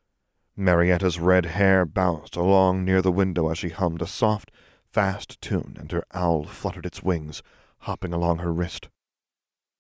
Marietta's 0.58 1.20
red 1.20 1.46
hair 1.46 1.86
bounced 1.86 2.36
along 2.36 2.84
near 2.84 3.02
the 3.02 3.12
window 3.12 3.50
as 3.50 3.58
she 3.58 3.70
hummed 3.70 4.02
a 4.02 4.08
soft, 4.08 4.52
fast 4.92 5.40
tune, 5.40 5.78
and 5.80 5.92
her 5.92 6.04
owl 6.14 6.44
fluttered 6.44 6.86
its 6.86 7.02
wings, 7.02 7.42
hopping 7.80 8.14
along 8.14 8.40
her 8.40 8.52
wrist. 8.52 8.90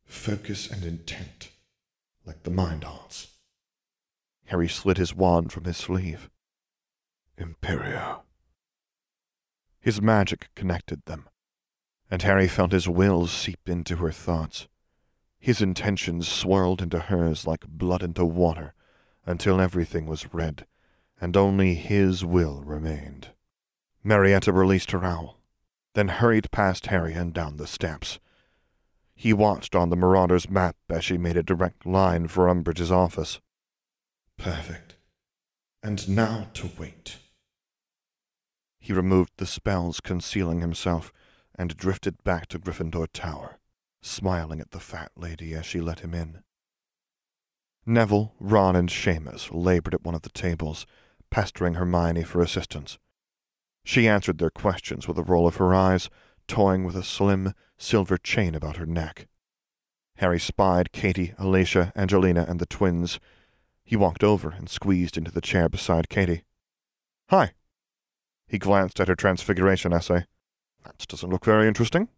Focus 0.06 0.70
and 0.72 0.86
intent, 0.86 1.50
like 2.25 2.44
the 2.44 2.50
mind 2.50 2.86
arts. 2.86 3.27
Harry 4.46 4.70
slid 4.70 4.98
his 4.98 5.13
wand 5.13 5.51
from 5.51 5.65
his 5.65 5.77
sleeve. 5.77 6.29
Imperio. 7.38 8.24
His 9.79 10.01
magic 10.01 10.50
connected 10.56 11.06
them, 11.06 11.27
and 12.10 12.22
Harry 12.22 12.48
felt 12.48 12.72
his 12.72 12.89
will 12.89 13.28
seep 13.28 13.68
into 13.68 13.98
her 13.98 14.12
thoughts. 14.12 14.68
His 15.39 15.62
intentions 15.62 16.28
swirled 16.28 16.82
into 16.82 17.00
hers 17.00 17.46
like 17.48 17.68
blood 17.68 18.04
into 18.04 18.25
water, 18.25 18.74
until 19.25 19.62
everything 19.62 20.06
was 20.06 20.34
red, 20.34 20.66
and 21.22 21.38
only 21.38 21.75
his 21.75 22.25
will 22.25 22.62
remained. 22.63 23.30
Marietta 24.04 24.51
released 24.51 24.92
her 24.92 25.04
owl, 25.04 25.39
then 25.94 26.08
hurried 26.08 26.51
past 26.51 26.88
Harry 26.88 27.13
and 27.13 27.34
down 27.34 27.58
the 27.58 27.68
steps. 27.68 28.20
He 29.16 29.34
watched 29.34 29.75
on 29.75 29.89
the 29.89 29.98
Marauder's 29.98 30.50
map 30.50 30.78
as 30.89 31.04
she 31.04 31.18
made 31.18 31.38
a 31.38 31.44
direct 31.44 31.86
line 31.86 32.28
for 32.28 32.48
Umbridge's 32.48 32.92
office. 32.92 33.39
Perfect. 34.38 34.96
And 35.84 36.08
now 36.10 36.48
to 36.54 36.70
wait. 36.78 37.18
He 38.80 38.94
removed 38.94 39.34
the 39.38 39.46
spells 39.46 40.00
concealing 40.00 40.62
himself 40.62 41.12
and 41.60 41.75
drifted 41.75 42.24
back 42.24 42.48
to 42.48 42.58
Gryffindor 42.58 43.08
Tower, 43.12 43.60
smiling 44.01 44.62
at 44.62 44.72
the 44.72 44.80
fat 44.80 45.12
lady 45.18 45.54
as 45.54 45.66
she 45.66 45.82
let 45.82 46.00
him 46.00 46.13
in. 46.13 46.42
Neville, 47.86 48.34
Ron, 48.39 48.78
and 48.78 48.88
Seamus 48.89 49.50
labored 49.51 49.94
at 49.94 50.04
one 50.04 50.16
of 50.16 50.22
the 50.22 50.30
tables, 50.30 50.86
pestering 51.30 51.74
Hermione 51.74 52.24
for 52.24 52.42
assistance. 52.42 52.98
She 53.84 54.08
answered 54.08 54.38
their 54.38 54.50
questions 54.50 55.06
with 55.06 55.18
a 55.18 55.24
roll 55.24 55.48
of 55.48 55.58
her 55.58 55.75
eyes, 55.75 56.10
toying 56.48 56.86
with 56.86 56.96
a 56.96 57.04
slim, 57.04 57.54
silver 57.78 58.18
chain 58.18 58.56
about 58.56 58.78
her 58.78 58.86
neck. 58.86 59.28
Harry 60.16 60.39
spied 60.39 60.94
Katie, 60.94 61.34
Alicia, 61.38 61.92
Angelina, 61.94 62.46
and 62.48 62.62
the 62.62 62.66
twins. 62.66 63.20
He 63.84 63.98
walked 63.98 64.24
over 64.24 64.50
and 64.50 64.70
squeezed 64.70 65.18
into 65.18 65.32
the 65.32 65.42
chair 65.42 65.68
beside 65.68 66.08
Katie. 66.08 66.44
Hi. 67.30 67.51
He 68.48 68.58
glanced 68.58 69.01
at 69.01 69.10
her 69.10 69.16
transfiguration 69.16 69.92
essay. 69.92 70.25
That 70.83 71.05
doesn't 71.07 71.29
look 71.29 71.45
very 71.45 71.67
interesting. 71.67 72.09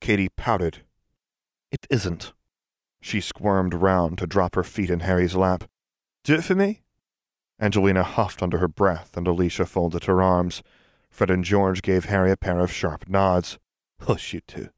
Katie 0.00 0.28
pouted. 0.28 0.82
It 1.70 1.86
isn't. 1.90 2.32
She 3.00 3.20
squirmed 3.20 3.74
round 3.74 4.18
to 4.18 4.26
drop 4.26 4.54
her 4.54 4.64
feet 4.64 4.90
in 4.90 5.00
Harry's 5.00 5.34
lap. 5.34 5.64
Do 6.24 6.34
it 6.34 6.44
for 6.44 6.54
me? 6.54 6.82
Angelina 7.60 8.02
huffed 8.02 8.42
under 8.42 8.58
her 8.58 8.68
breath, 8.68 9.16
and 9.16 9.26
Alicia 9.26 9.66
folded 9.66 10.04
her 10.04 10.22
arms. 10.22 10.62
Fred 11.08 11.30
and 11.30 11.44
George 11.44 11.82
gave 11.82 12.06
Harry 12.06 12.30
a 12.30 12.36
pair 12.36 12.60
of 12.60 12.72
sharp 12.72 13.08
nods. 13.08 13.58
Hush, 14.00 14.34
you 14.34 14.40
two, 14.40 14.68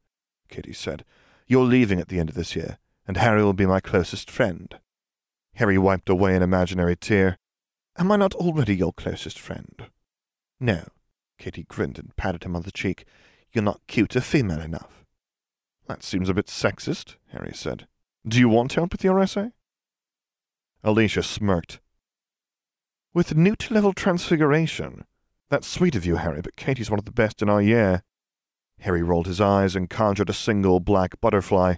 Katy 0.47 0.73
said. 0.73 1.03
You're 1.47 1.65
leaving 1.65 1.99
at 1.99 2.07
the 2.07 2.19
end 2.19 2.29
of 2.29 2.35
this 2.35 2.55
year, 2.55 2.77
and 3.07 3.17
Harry 3.17 3.43
will 3.43 3.53
be 3.53 3.65
my 3.65 3.79
closest 3.79 4.31
friend. 4.31 4.79
Harry 5.55 5.77
wiped 5.77 6.09
away 6.09 6.35
an 6.35 6.43
imaginary 6.43 6.95
tear. 6.95 7.37
Am 7.97 8.11
I 8.11 8.15
not 8.15 8.35
already 8.35 8.75
your 8.75 8.93
closest 8.93 9.37
friend? 9.37 9.89
No. 10.59 10.85
Katie 11.39 11.65
grinned 11.67 11.97
and 11.97 12.15
patted 12.15 12.43
him 12.43 12.55
on 12.55 12.61
the 12.61 12.71
cheek. 12.71 13.05
You're 13.51 13.63
not 13.63 13.81
cute 13.87 14.15
or 14.15 14.21
female 14.21 14.61
enough. 14.61 15.05
That 15.87 16.03
seems 16.03 16.29
a 16.29 16.33
bit 16.35 16.45
sexist, 16.45 17.15
Harry 17.29 17.53
said. 17.55 17.87
Do 18.27 18.37
you 18.37 18.49
want 18.49 18.73
help 18.73 18.91
with 18.91 19.03
your 19.03 19.19
essay? 19.19 19.53
Alicia 20.83 21.23
smirked. 21.23 21.79
With 23.13 23.35
newt-level 23.35 23.93
transfiguration? 23.93 25.05
That's 25.49 25.65
sweet 25.65 25.95
of 25.95 26.05
you, 26.05 26.17
Harry, 26.17 26.41
but 26.41 26.55
Katie's 26.55 26.91
one 26.91 26.99
of 26.99 27.05
the 27.05 27.11
best 27.11 27.41
in 27.41 27.49
our 27.49 27.61
year. 27.61 28.03
Harry 28.81 29.01
rolled 29.01 29.25
his 29.25 29.41
eyes 29.41 29.75
and 29.75 29.89
conjured 29.89 30.29
a 30.29 30.33
single 30.33 30.79
black 30.79 31.19
butterfly. 31.19 31.75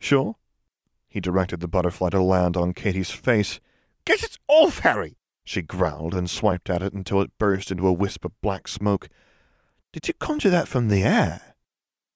Sure? 0.00 0.36
He 1.08 1.20
directed 1.20 1.60
the 1.60 1.68
butterfly 1.68 2.08
to 2.10 2.22
land 2.22 2.56
on 2.56 2.72
Katie's 2.72 3.10
face. 3.10 3.60
Get 4.04 4.24
it 4.24 4.38
off, 4.48 4.80
Harry! 4.80 5.16
She 5.44 5.62
growled 5.62 6.14
and 6.14 6.30
swiped 6.30 6.70
at 6.70 6.82
it 6.82 6.92
until 6.92 7.20
it 7.20 7.38
burst 7.38 7.70
into 7.70 7.86
a 7.86 7.92
wisp 7.92 8.24
of 8.24 8.40
black 8.40 8.68
smoke. 8.68 9.08
Did 9.92 10.08
you 10.08 10.14
conjure 10.14 10.50
that 10.50 10.68
from 10.68 10.88
the 10.88 11.02
air? 11.02 11.54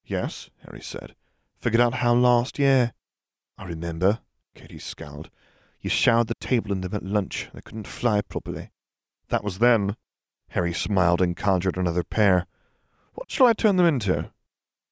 Yes, 0.05 0.51
Harry 0.65 0.81
said. 0.81 1.15
Figured 1.59 1.81
out 1.81 1.95
how 1.95 2.15
last 2.15 2.59
year. 2.59 2.93
I 3.59 3.65
remember, 3.65 4.21
Katie 4.55 4.79
scowled. 4.79 5.31
You 5.81 5.91
showered 5.91 6.29
the 6.29 6.35
table 6.35 6.73
in 6.73 6.81
them 6.81 6.95
at 6.95 7.03
lunch. 7.03 7.49
They 7.53 7.61
couldn't 7.61 7.87
fly 7.87 8.21
properly. 8.21 8.71
That 9.29 9.45
was 9.45 9.59
then. 9.59 9.97
Harry 10.51 10.73
smiled 10.73 11.21
and 11.21 11.37
conjured 11.37 11.77
another 11.77 12.05
pair. 12.05 12.47
What 13.15 13.31
shall 13.31 13.47
I 13.47 13.53
turn 13.53 13.77
them 13.77 13.87
into? 13.87 14.31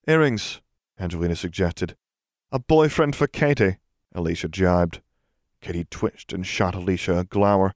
Earrings, 0.08 0.60
Angelina 0.98 1.36
suggested. 1.36 1.96
A 2.50 2.58
boyfriend 2.58 3.16
for 3.16 3.26
Katie, 3.26 3.78
Alicia 4.14 4.48
jibed. 4.48 5.00
Katie 5.60 5.86
twitched 5.88 6.32
and 6.32 6.46
shot 6.46 6.74
Alicia 6.74 7.18
a 7.18 7.24
glower. 7.24 7.74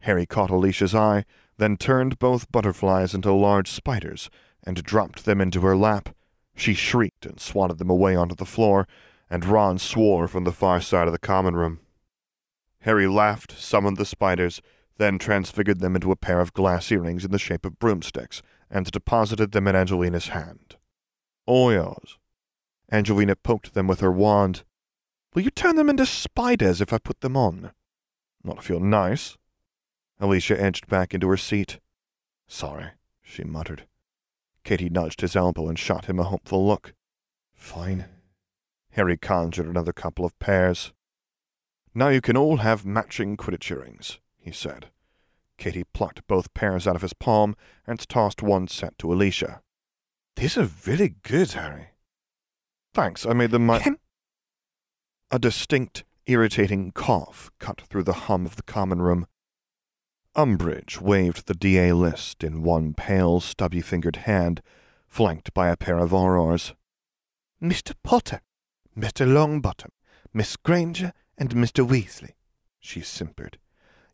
Harry 0.00 0.26
caught 0.26 0.50
Alicia's 0.50 0.94
eye, 0.94 1.24
then 1.58 1.76
turned 1.76 2.18
both 2.18 2.50
butterflies 2.50 3.14
into 3.14 3.32
large 3.32 3.70
spiders 3.70 4.30
and 4.64 4.82
dropped 4.82 5.24
them 5.24 5.40
into 5.40 5.60
her 5.60 5.76
lap. 5.76 6.14
She 6.56 6.74
shrieked 6.74 7.26
and 7.26 7.40
swatted 7.40 7.78
them 7.78 7.90
away 7.90 8.16
onto 8.16 8.34
the 8.34 8.44
floor, 8.44 8.86
and 9.30 9.44
Ron 9.44 9.78
swore 9.78 10.26
from 10.26 10.44
the 10.44 10.52
far 10.52 10.80
side 10.80 11.06
of 11.06 11.12
the 11.12 11.18
common 11.18 11.54
room. 11.54 11.80
Harry 12.80 13.06
laughed, 13.06 13.52
summoned 13.58 13.96
the 13.96 14.04
spiders, 14.04 14.60
then 14.96 15.18
transfigured 15.18 15.80
them 15.80 15.94
into 15.94 16.12
a 16.12 16.16
pair 16.16 16.40
of 16.40 16.52
glass 16.52 16.90
earrings 16.90 17.24
in 17.24 17.30
the 17.30 17.38
shape 17.38 17.64
of 17.64 17.78
broomsticks, 17.78 18.42
and 18.70 18.90
deposited 18.90 19.52
them 19.52 19.66
in 19.68 19.76
Angelina's 19.76 20.28
hand. 20.28 20.76
All 21.46 21.72
yours. 21.72 22.18
Angelina 22.92 23.36
poked 23.36 23.74
them 23.74 23.86
with 23.86 24.00
her 24.00 24.12
wand. 24.12 24.62
Will 25.34 25.42
you 25.42 25.50
turn 25.50 25.76
them 25.76 25.88
into 25.88 26.06
spiders 26.06 26.80
if 26.80 26.92
I 26.92 26.98
put 26.98 27.20
them 27.20 27.36
on? 27.36 27.72
Not 28.42 28.58
if 28.58 28.68
you're 28.68 28.80
nice. 28.80 29.36
Alicia 30.20 30.60
edged 30.60 30.86
back 30.86 31.14
into 31.14 31.28
her 31.28 31.36
seat. 31.36 31.80
Sorry, 32.46 32.90
she 33.22 33.42
muttered. 33.42 33.86
Katie 34.64 34.90
nudged 34.90 35.22
his 35.22 35.34
elbow 35.34 35.68
and 35.68 35.78
shot 35.78 36.04
him 36.04 36.18
a 36.18 36.24
hopeful 36.24 36.66
look. 36.66 36.92
Fine. 37.54 38.04
Harry 38.90 39.16
conjured 39.16 39.66
another 39.66 39.92
couple 39.92 40.24
of 40.24 40.38
pairs. 40.38 40.92
Now 41.94 42.08
you 42.08 42.20
can 42.20 42.36
all 42.36 42.58
have 42.58 42.84
matching 42.84 43.36
Quidditch 43.36 43.70
earrings, 43.70 44.18
he 44.38 44.52
said. 44.52 44.90
Katie 45.56 45.84
plucked 45.84 46.26
both 46.26 46.54
pairs 46.54 46.86
out 46.86 46.96
of 46.96 47.02
his 47.02 47.12
palm 47.12 47.56
and 47.86 48.06
tossed 48.08 48.42
one 48.42 48.68
set 48.68 48.98
to 48.98 49.12
Alicia. 49.12 49.62
These 50.36 50.58
are 50.58 50.70
really 50.86 51.16
good, 51.22 51.52
Harry. 51.52 51.88
Thanks, 52.94 53.26
I 53.26 53.32
made 53.32 53.50
them 53.50 53.66
my... 53.66 53.84
A 55.30 55.38
distinct, 55.38 56.04
irritating 56.26 56.92
cough 56.92 57.50
cut 57.58 57.82
through 57.82 58.02
the 58.04 58.12
hum 58.12 58.46
of 58.46 58.56
the 58.56 58.62
common 58.62 59.00
room. 59.00 59.26
Umbridge 60.36 61.00
waved 61.00 61.46
the 61.46 61.54
DA 61.54 61.92
list 61.92 62.44
in 62.44 62.62
one 62.62 62.94
pale, 62.94 63.40
stubby-fingered 63.40 64.16
hand, 64.16 64.62
flanked 65.08 65.52
by 65.52 65.68
a 65.68 65.76
pair 65.76 65.98
of 65.98 66.14
aurors. 66.14 66.72
Mr. 67.60 67.94
Potter, 68.04 68.40
Mr. 68.96 69.26
Longbottom, 69.26 69.90
Miss 70.32 70.56
Granger, 70.56 71.12
and 71.36 71.50
Mr. 71.50 71.86
Weasley, 71.86 72.34
she 72.78 73.00
simpered. 73.00 73.58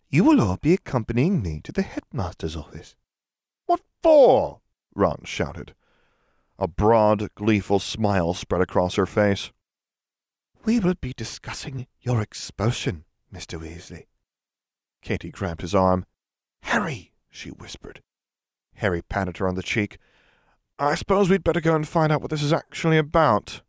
You 0.09 0.25
will 0.25 0.41
all 0.41 0.57
be 0.57 0.73
accompanying 0.73 1.43
me 1.43 1.61
to 1.65 1.73
the 1.73 1.83
headmaster's 1.83 2.57
office. 2.57 2.97
What 3.67 3.83
for? 4.03 4.61
Ron 4.95 5.23
shouted. 5.25 5.75
A 6.59 6.67
broad, 6.67 7.29
gleeful 7.35 7.79
smile 7.79 8.33
spread 8.33 8.63
across 8.63 8.95
her 8.95 9.05
face. 9.05 9.51
We 10.65 10.81
will 10.81 10.95
be 10.99 11.13
discussing 11.13 11.87
your 12.01 12.23
expulsion, 12.23 13.05
Mr. 13.33 13.61
Weasley. 13.61 14.07
Katie 15.07 15.31
grabbed 15.31 15.61
his 15.61 15.73
arm. 15.73 16.05
Harry, 16.63 17.13
she 17.31 17.51
whispered. 17.51 18.03
Harry 18.75 19.03
patted 19.03 19.37
her 19.37 19.47
on 19.47 19.55
the 19.55 19.63
cheek. 19.63 19.99
I 20.81 20.97
suppose 20.97 21.31
we'd 21.31 21.45
better 21.45 21.61
go 21.61 21.77
and 21.77 21.87
find 21.87 22.11
out 22.11 22.21
what 22.21 22.31
this 22.31 22.43
is 22.43 22.53
actually 22.53 22.99
about. 22.99 23.63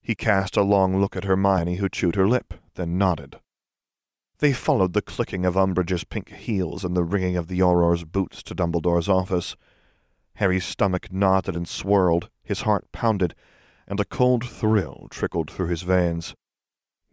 He 0.00 0.14
cast 0.14 0.56
a 0.56 0.62
long 0.62 1.00
look 1.00 1.16
at 1.16 1.24
Hermione, 1.24 1.76
who 1.76 1.88
chewed 1.88 2.14
her 2.14 2.28
lip, 2.28 2.54
then 2.76 2.96
nodded. 2.96 3.40
They 4.38 4.52
followed 4.52 4.92
the 4.92 5.02
clicking 5.02 5.44
of 5.44 5.56
Umbridge's 5.56 6.04
pink 6.04 6.28
heels 6.28 6.84
and 6.84 6.96
the 6.96 7.02
ringing 7.02 7.36
of 7.36 7.48
the 7.48 7.60
Auror's 7.60 8.04
boots 8.04 8.40
to 8.44 8.54
Dumbledore's 8.54 9.08
office. 9.08 9.56
Harry's 10.34 10.64
stomach 10.64 11.12
knotted 11.12 11.56
and 11.56 11.66
swirled, 11.66 12.28
his 12.44 12.60
heart 12.60 12.86
pounded, 12.92 13.34
and 13.88 13.98
a 13.98 14.04
cold 14.04 14.48
thrill 14.48 15.08
trickled 15.10 15.50
through 15.50 15.66
his 15.66 15.82
veins. 15.82 16.36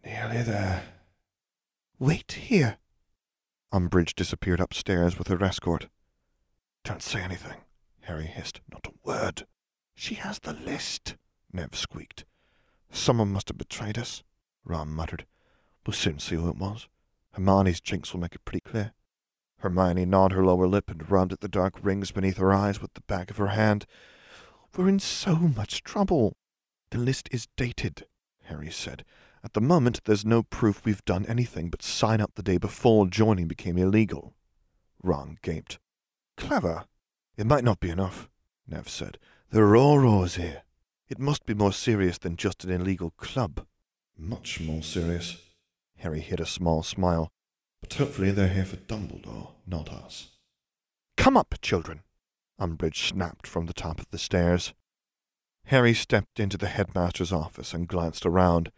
Nearly 0.05 0.43
there. 0.43 0.83
Wait 1.97 2.33
here. 2.33 2.77
Umbridge 3.71 4.15
disappeared 4.15 4.59
upstairs 4.59 5.17
with 5.17 5.27
her 5.27 5.43
escort. 5.43 5.89
Don't 6.83 7.03
say 7.03 7.21
anything, 7.21 7.61
Harry 8.01 8.25
hissed. 8.25 8.61
Not 8.71 8.87
a 8.87 9.07
word. 9.07 9.45
She 9.93 10.15
has 10.15 10.39
the 10.39 10.53
list, 10.53 11.17
Nev 11.53 11.75
squeaked. 11.75 12.25
Someone 12.91 13.31
must 13.31 13.49
have 13.49 13.57
betrayed 13.57 13.97
us, 13.97 14.23
Ron 14.63 14.89
muttered. 14.89 15.25
We'll 15.85 15.93
soon 15.93 16.19
see 16.19 16.35
who 16.35 16.49
it 16.49 16.57
was. 16.57 16.87
Hermione's 17.33 17.79
jinx 17.79 18.11
will 18.11 18.21
make 18.21 18.33
it 18.33 18.45
pretty 18.45 18.61
clear. 18.61 18.93
Hermione 19.59 20.05
gnawed 20.05 20.31
her 20.31 20.43
lower 20.43 20.67
lip 20.67 20.89
and 20.89 21.09
rubbed 21.09 21.33
at 21.33 21.41
the 21.41 21.47
dark 21.47 21.75
rings 21.83 22.11
beneath 22.11 22.37
her 22.37 22.53
eyes 22.53 22.81
with 22.81 22.93
the 22.93 23.01
back 23.01 23.29
of 23.29 23.37
her 23.37 23.47
hand. 23.47 23.85
We're 24.75 24.89
in 24.89 24.99
so 24.99 25.35
much 25.35 25.83
trouble. 25.83 26.37
The 26.91 26.97
list 26.97 27.29
is 27.31 27.47
dated, 27.55 28.05
Harry 28.45 28.71
said. 28.71 29.03
At 29.43 29.53
the 29.53 29.61
moment, 29.61 30.01
there's 30.05 30.25
no 30.25 30.43
proof 30.43 30.83
we've 30.83 31.05
done 31.05 31.25
anything 31.25 31.69
but 31.69 31.81
sign 31.81 32.19
up 32.19 32.35
the 32.35 32.43
day 32.43 32.57
before 32.57 33.07
joining 33.07 33.47
became 33.47 33.77
illegal. 33.77 34.33
Ron 35.01 35.37
gaped. 35.41 35.79
Clever. 36.35 36.85
It 37.37 37.47
might 37.47 37.63
not 37.63 37.79
be 37.79 37.89
enough, 37.89 38.29
Nev 38.67 38.89
said. 38.89 39.17
There 39.51 39.65
are 39.65 39.77
Aurors 39.77 40.35
here. 40.35 40.63
It 41.07 41.19
must 41.19 41.45
be 41.45 41.53
more 41.53 41.73
serious 41.73 42.17
than 42.17 42.35
just 42.35 42.63
an 42.63 42.69
illegal 42.69 43.11
club. 43.11 43.65
Much 44.17 44.59
more 44.59 44.83
serious. 44.83 45.37
Harry 45.97 46.19
hid 46.19 46.39
a 46.39 46.45
small 46.45 46.83
smile. 46.83 47.31
But 47.81 47.93
hopefully 47.93 48.31
they're 48.31 48.49
here 48.49 48.65
for 48.65 48.75
Dumbledore, 48.75 49.51
not 49.65 49.89
us. 49.89 50.31
Come 51.17 51.37
up, 51.37 51.55
children, 51.61 52.01
Umbridge 52.59 53.07
snapped 53.07 53.47
from 53.47 53.65
the 53.65 53.73
top 53.73 53.99
of 53.99 54.09
the 54.11 54.17
stairs. 54.17 54.73
Harry 55.65 55.93
stepped 55.93 56.39
into 56.39 56.57
the 56.57 56.67
headmaster's 56.67 57.31
office 57.31 57.73
and 57.73 57.87
glanced 57.87 58.25
around. 58.25 58.71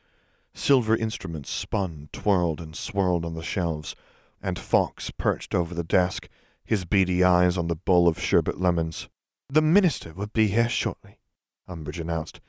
Silver 0.54 0.96
instruments 0.96 1.50
spun, 1.50 2.10
twirled, 2.12 2.60
and 2.60 2.76
swirled 2.76 3.26
on 3.26 3.36
the 3.36 3.44
shelves, 3.44 3.96
and 4.42 4.60
Fawkes 4.60 5.12
perched 5.12 5.56
over 5.56 5.74
the 5.74 5.84
desk, 5.84 6.28
his 6.64 6.86
beady 6.86 7.24
eyes 7.24 7.58
on 7.58 7.68
the 7.68 7.76
bowl 7.76 8.08
of 8.08 8.20
sherbet 8.20 8.60
lemons. 8.60 9.08
The 9.50 9.62
minister 9.62 10.14
will 10.14 10.28
be 10.28 10.48
here 10.48 10.70
shortly, 10.70 11.20
Umbridge 11.68 12.00
announced. 12.00 12.40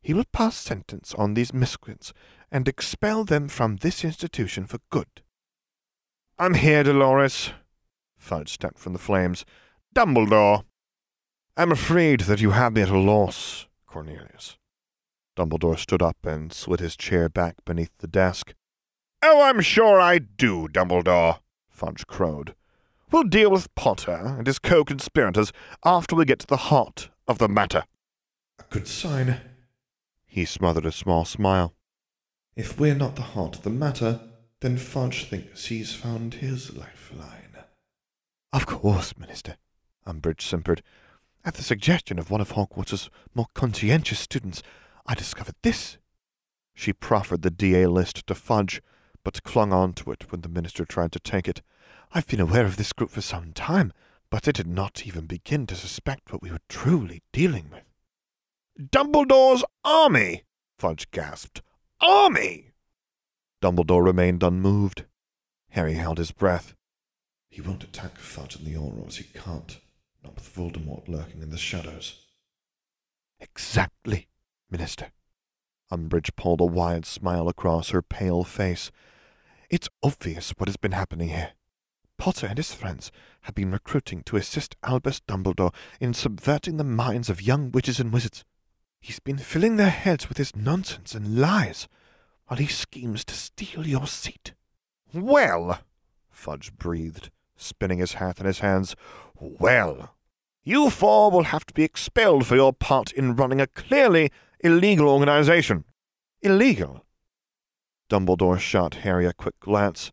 He 0.00 0.14
will 0.14 0.24
pass 0.32 0.56
sentence 0.56 1.14
on 1.14 1.34
these 1.34 1.52
miscreants 1.52 2.12
and 2.50 2.68
expel 2.68 3.24
them 3.24 3.48
from 3.48 3.76
this 3.76 4.04
institution 4.04 4.66
for 4.66 4.78
good. 4.90 5.22
I'm 6.38 6.54
here, 6.54 6.84
Dolores. 6.84 7.50
Fudge 8.16 8.52
stepped 8.52 8.78
from 8.78 8.92
the 8.92 8.98
flames. 8.98 9.44
Dumbledore. 9.94 10.64
I'm 11.56 11.72
afraid 11.72 12.20
that 12.20 12.40
you 12.40 12.50
have 12.50 12.74
me 12.74 12.82
at 12.82 12.90
a 12.90 12.98
loss, 12.98 13.66
Cornelius. 13.86 14.58
Dumbledore 15.36 15.78
stood 15.78 16.02
up 16.02 16.16
and 16.24 16.52
slid 16.52 16.80
his 16.80 16.96
chair 16.96 17.28
back 17.28 17.56
beneath 17.64 17.96
the 17.98 18.06
desk. 18.06 18.54
Oh, 19.22 19.42
I'm 19.42 19.60
sure 19.60 20.00
I 20.00 20.18
do, 20.18 20.66
Dumbledore, 20.68 21.40
Fudge 21.68 22.06
crowed. 22.06 22.54
We'll 23.12 23.24
deal 23.24 23.50
with 23.50 23.74
Potter 23.74 24.34
and 24.38 24.46
his 24.46 24.58
co-conspirators 24.58 25.52
after 25.84 26.16
we 26.16 26.24
get 26.24 26.40
to 26.40 26.46
the 26.46 26.56
heart 26.56 27.10
of 27.28 27.38
the 27.38 27.48
matter. 27.48 27.84
A 28.58 28.64
good 28.70 28.88
sign. 28.88 29.40
He 30.26 30.44
smothered 30.44 30.86
a 30.86 30.92
small 30.92 31.24
smile. 31.24 31.74
If 32.56 32.80
we're 32.80 32.94
not 32.94 33.16
the 33.16 33.22
heart 33.22 33.56
of 33.56 33.62
the 33.62 33.70
matter, 33.70 34.20
then 34.60 34.78
Fudge 34.78 35.28
thinks 35.28 35.66
he's 35.66 35.94
found 35.94 36.34
his 36.34 36.74
lifeline. 36.74 37.64
Of 38.52 38.66
course, 38.66 39.16
Minister, 39.18 39.56
Umbridge 40.06 40.40
simpered. 40.40 40.82
At 41.44 41.54
the 41.54 41.62
suggestion 41.62 42.18
of 42.18 42.30
one 42.30 42.40
of 42.40 42.52
Hogwarts's 42.52 43.10
more 43.34 43.46
conscientious 43.54 44.18
students, 44.18 44.62
I 45.06 45.14
discovered 45.14 45.54
this. 45.62 45.98
She 46.74 46.92
proffered 46.92 47.42
the 47.42 47.50
DA 47.50 47.86
list 47.86 48.26
to 48.26 48.34
Fudge, 48.34 48.82
but 49.24 49.42
clung 49.42 49.72
on 49.72 49.92
to 49.94 50.10
it 50.10 50.30
when 50.30 50.40
the 50.40 50.48
minister 50.48 50.84
tried 50.84 51.12
to 51.12 51.20
take 51.20 51.48
it. 51.48 51.62
I've 52.12 52.26
been 52.26 52.40
aware 52.40 52.66
of 52.66 52.76
this 52.76 52.92
group 52.92 53.10
for 53.10 53.20
some 53.20 53.52
time, 53.52 53.92
but 54.30 54.48
I 54.48 54.52
did 54.52 54.66
not 54.66 55.06
even 55.06 55.26
begin 55.26 55.66
to 55.68 55.74
suspect 55.74 56.32
what 56.32 56.42
we 56.42 56.50
were 56.50 56.60
truly 56.68 57.22
dealing 57.32 57.70
with. 57.70 57.84
Dumbledore's 58.90 59.64
army! 59.84 60.42
Fudge 60.78 61.10
gasped. 61.10 61.62
Army! 62.00 62.72
Dumbledore 63.62 64.04
remained 64.04 64.42
unmoved. 64.42 65.04
Harry 65.70 65.94
held 65.94 66.18
his 66.18 66.32
breath. 66.32 66.74
He 67.48 67.60
won't 67.62 67.84
attack 67.84 68.18
Fudge 68.18 68.56
and 68.56 68.66
the 68.66 68.74
Aurors. 68.74 69.16
He 69.16 69.24
can't. 69.24 69.78
Not 70.22 70.34
with 70.34 70.54
Voldemort 70.54 71.08
lurking 71.08 71.40
in 71.40 71.50
the 71.50 71.56
shadows. 71.56 72.26
Exactly, 73.40 74.28
Minister. 74.70 75.12
Umbridge 75.90 76.34
pulled 76.36 76.60
a 76.60 76.64
wide 76.64 77.06
smile 77.06 77.48
across 77.48 77.90
her 77.90 78.02
pale 78.02 78.42
face. 78.42 78.90
It's 79.70 79.88
obvious 80.02 80.50
what 80.56 80.68
has 80.68 80.76
been 80.76 80.92
happening 80.92 81.28
here. 81.28 81.52
Potter 82.18 82.46
and 82.46 82.58
his 82.58 82.72
friends 82.72 83.12
have 83.42 83.54
been 83.54 83.70
recruiting 83.70 84.22
to 84.24 84.36
assist 84.36 84.74
Albus 84.82 85.20
Dumbledore 85.20 85.74
in 86.00 86.14
subverting 86.14 86.76
the 86.76 86.84
minds 86.84 87.28
of 87.28 87.42
young 87.42 87.70
witches 87.70 88.00
and 88.00 88.12
wizards. 88.12 88.44
He's 89.00 89.20
been 89.20 89.38
filling 89.38 89.76
their 89.76 89.90
heads 89.90 90.28
with 90.28 90.38
his 90.38 90.56
nonsense 90.56 91.14
and 91.14 91.38
lies, 91.38 91.86
while 92.46 92.58
he 92.58 92.66
schemes 92.66 93.24
to 93.26 93.34
steal 93.34 93.86
your 93.86 94.06
seat. 94.06 94.54
Well, 95.12 95.80
Fudge 96.30 96.72
breathed, 96.76 97.30
spinning 97.56 97.98
his 97.98 98.14
hat 98.14 98.40
in 98.40 98.46
his 98.46 98.60
hands, 98.60 98.96
well, 99.38 100.16
you 100.64 100.90
four 100.90 101.30
will 101.30 101.44
have 101.44 101.64
to 101.66 101.74
be 101.74 101.84
expelled 101.84 102.46
for 102.46 102.56
your 102.56 102.72
part 102.72 103.12
in 103.12 103.36
running 103.36 103.60
a 103.60 103.68
clearly 103.68 104.32
illegal 104.60 105.08
organization. 105.08 105.84
Illegal? 106.42 107.04
Dumbledore 108.08 108.58
shot 108.58 108.96
Harry 108.96 109.26
a 109.26 109.32
quick 109.32 109.58
glance. 109.60 110.12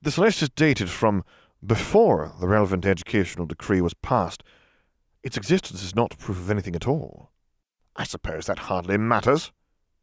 This 0.00 0.18
list 0.18 0.42
is 0.42 0.50
dated 0.50 0.90
from 0.90 1.24
before 1.64 2.32
the 2.40 2.48
relevant 2.48 2.84
educational 2.84 3.46
decree 3.46 3.80
was 3.80 3.94
passed. 3.94 4.42
Its 5.22 5.36
existence 5.36 5.82
is 5.82 5.94
not 5.94 6.18
proof 6.18 6.38
of 6.38 6.50
anything 6.50 6.74
at 6.74 6.88
all. 6.88 7.30
I 7.94 8.04
suppose 8.04 8.46
that 8.46 8.60
hardly 8.60 8.96
matters. 8.96 9.52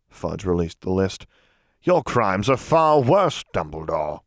Fudge 0.10 0.46
released 0.46 0.82
the 0.82 0.92
list. 0.92 1.26
Your 1.82 2.04
crimes 2.04 2.50
are 2.50 2.58
far 2.58 3.02
worse, 3.02 3.44
Dumbledore. 3.54 4.22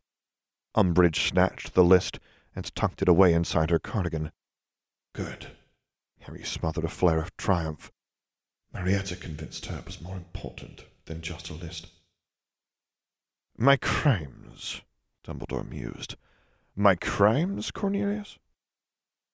Umbridge 0.75 1.29
snatched 1.29 1.73
the 1.73 1.83
list 1.83 2.19
and 2.55 2.73
tucked 2.75 3.01
it 3.01 3.09
away 3.09 3.33
inside 3.33 3.69
her 3.69 3.79
cardigan. 3.79 4.31
Good. 5.13 5.47
Harry 6.21 6.43
smothered 6.43 6.85
a 6.85 6.89
flare 6.89 7.19
of 7.19 7.35
triumph. 7.37 7.91
Marietta 8.73 9.15
convinced 9.15 9.67
her 9.67 9.77
it 9.77 9.85
was 9.85 10.01
more 10.01 10.15
important 10.15 10.85
than 11.05 11.21
just 11.21 11.49
a 11.49 11.53
list. 11.53 11.87
My 13.57 13.77
crimes, 13.77 14.81
Dumbledore 15.25 15.69
mused. 15.69 16.15
My 16.75 16.95
crimes, 16.95 17.69
Cornelius? 17.69 18.39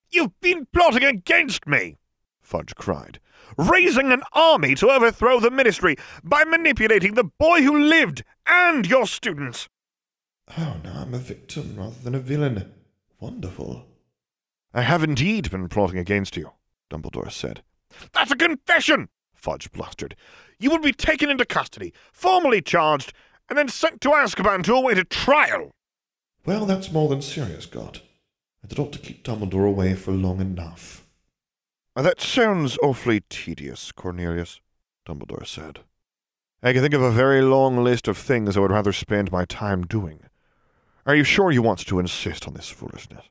You've 0.10 0.40
been 0.42 0.68
plotting 0.74 1.06
against 1.06 1.68
me, 1.68 1.96
Fudge 2.42 2.76
cried. 2.76 3.20
Raising 3.58 4.12
an 4.12 4.24
army 4.34 4.76
to 4.76 4.90
overthrow 4.90 5.40
the 5.40 5.52
ministry 5.52 5.96
by 6.24 6.44
manipulating 6.44 7.14
the 7.14 7.24
boy 7.24 7.62
who 7.62 7.78
lived 7.78 8.24
and 8.46 8.86
your 8.86 9.08
students. 9.08 9.70
Oh, 10.58 10.78
now 10.84 11.02
I'm 11.02 11.14
a 11.14 11.20
victim 11.20 11.76
rather 11.78 11.96
than 12.04 12.16
a 12.16 12.20
villain. 12.20 12.72
Wonderful. 13.20 13.86
I 14.74 14.82
have 14.82 15.04
indeed 15.04 15.50
been 15.52 15.70
plotting 15.70 15.98
against 15.98 16.36
you, 16.36 16.52
Dumbledore 16.92 17.32
said. 17.32 17.64
That's 18.14 18.32
a 18.32 18.36
confession, 18.36 19.10
Fudge 19.40 19.72
blustered. 19.72 20.16
You 20.60 20.70
will 20.70 20.80
be 20.80 20.92
taken 20.92 21.30
into 21.30 21.46
custody, 21.46 21.94
formally 22.12 22.62
charged, 22.62 23.14
and 23.48 23.58
then 23.58 23.70
sent 23.70 24.02
to 24.02 24.10
Azkaban 24.10 24.64
to 24.64 24.76
await 24.76 24.98
a 24.98 25.06
trial. 25.06 25.72
Well, 26.46 26.66
that's 26.66 26.92
more 26.92 27.08
than 27.08 27.22
serious, 27.22 27.66
God. 27.66 28.02
I 28.64 28.82
ought 28.82 28.92
to 28.94 29.00
keep 29.00 29.24
Dumbledore 29.24 29.68
away 29.68 29.96
for 29.96 30.12
long 30.12 30.42
enough. 30.42 31.06
That 31.96 32.22
sounds 32.22 32.78
awfully 32.84 33.24
tedious, 33.30 33.92
Cornelius, 33.92 34.60
Dumbledore 35.08 35.48
said. 35.48 35.80
I 36.62 36.74
can 36.74 36.82
think 36.82 36.94
of 36.94 37.02
a 37.02 37.12
very 37.12 37.42
long 37.42 37.84
list 37.84 38.08
of 38.08 38.18
things 38.18 38.56
I 38.56 38.60
would 38.60 38.72
rather 38.72 38.92
spend 38.92 39.32
my 39.32 39.46
time 39.46 39.86
doing. 39.86 40.20
Are 41.06 41.16
you 41.16 41.24
sure 41.24 41.52
you 41.52 41.62
want 41.62 41.80
to 41.80 42.00
insist 42.00 42.48
on 42.48 42.54
this 42.54 42.70
foolishness? 42.70 43.26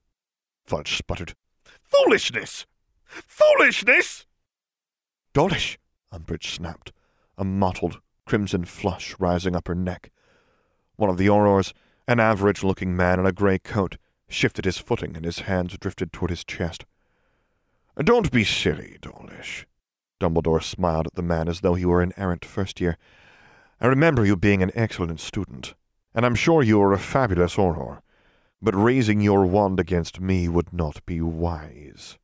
Fudge 0.67 0.97
sputtered. 0.97 1.35
Foolishness! 1.83 2.67
Foolishness! 3.05 4.27
Dawlish, 5.33 5.79
Umbridge 6.13 6.55
snapped, 6.55 6.93
a 7.37 7.45
mottled, 7.45 8.01
crimson 8.27 8.65
flush 8.65 9.15
rising 9.19 9.55
up 9.55 9.69
her 9.69 9.75
neck. 9.75 10.11
One 10.97 11.11
of 11.11 11.17
the 11.17 11.29
Aurors, 11.29 11.73
an 12.07 12.21
average-looking 12.21 12.97
man 12.97 13.21
in 13.21 13.27
a 13.27 13.33
grey 13.33 13.59
coat, 13.59 13.97
shifted 14.29 14.65
his 14.65 14.79
footing 14.79 15.17
and 15.17 15.25
his 15.25 15.41
hands 15.41 15.77
drifted 15.79 16.13
toward 16.13 16.31
his 16.31 16.45
chest. 16.45 16.85
Don't 18.03 18.31
be 18.31 18.45
silly, 18.45 18.99
Dawlish. 19.01 19.67
Dumbledore 20.21 20.63
smiled 20.63 21.07
at 21.07 21.15
the 21.15 21.23
man 21.23 21.49
as 21.49 21.61
though 21.61 21.75
he 21.75 21.85
were 21.85 22.03
an 22.03 22.13
errant 22.17 22.45
first 22.45 22.81
year. 22.81 22.97
I 23.81 23.87
remember 23.87 24.25
you 24.25 24.37
being 24.37 24.63
an 24.63 24.73
excellent 24.75 25.21
student, 25.21 25.75
and 26.15 26.27
I'm 26.27 26.35
sure 26.35 26.63
you 26.63 26.81
are 26.83 26.93
a 26.93 26.99
fabulous 26.99 27.57
Auror, 27.57 28.01
but 28.61 28.75
raising 28.75 29.21
your 29.21 29.47
wand 29.47 29.79
against 29.79 30.21
me 30.21 30.49
would 30.49 30.73
not 30.73 31.05
be 31.07 31.21
wise. 31.21 32.19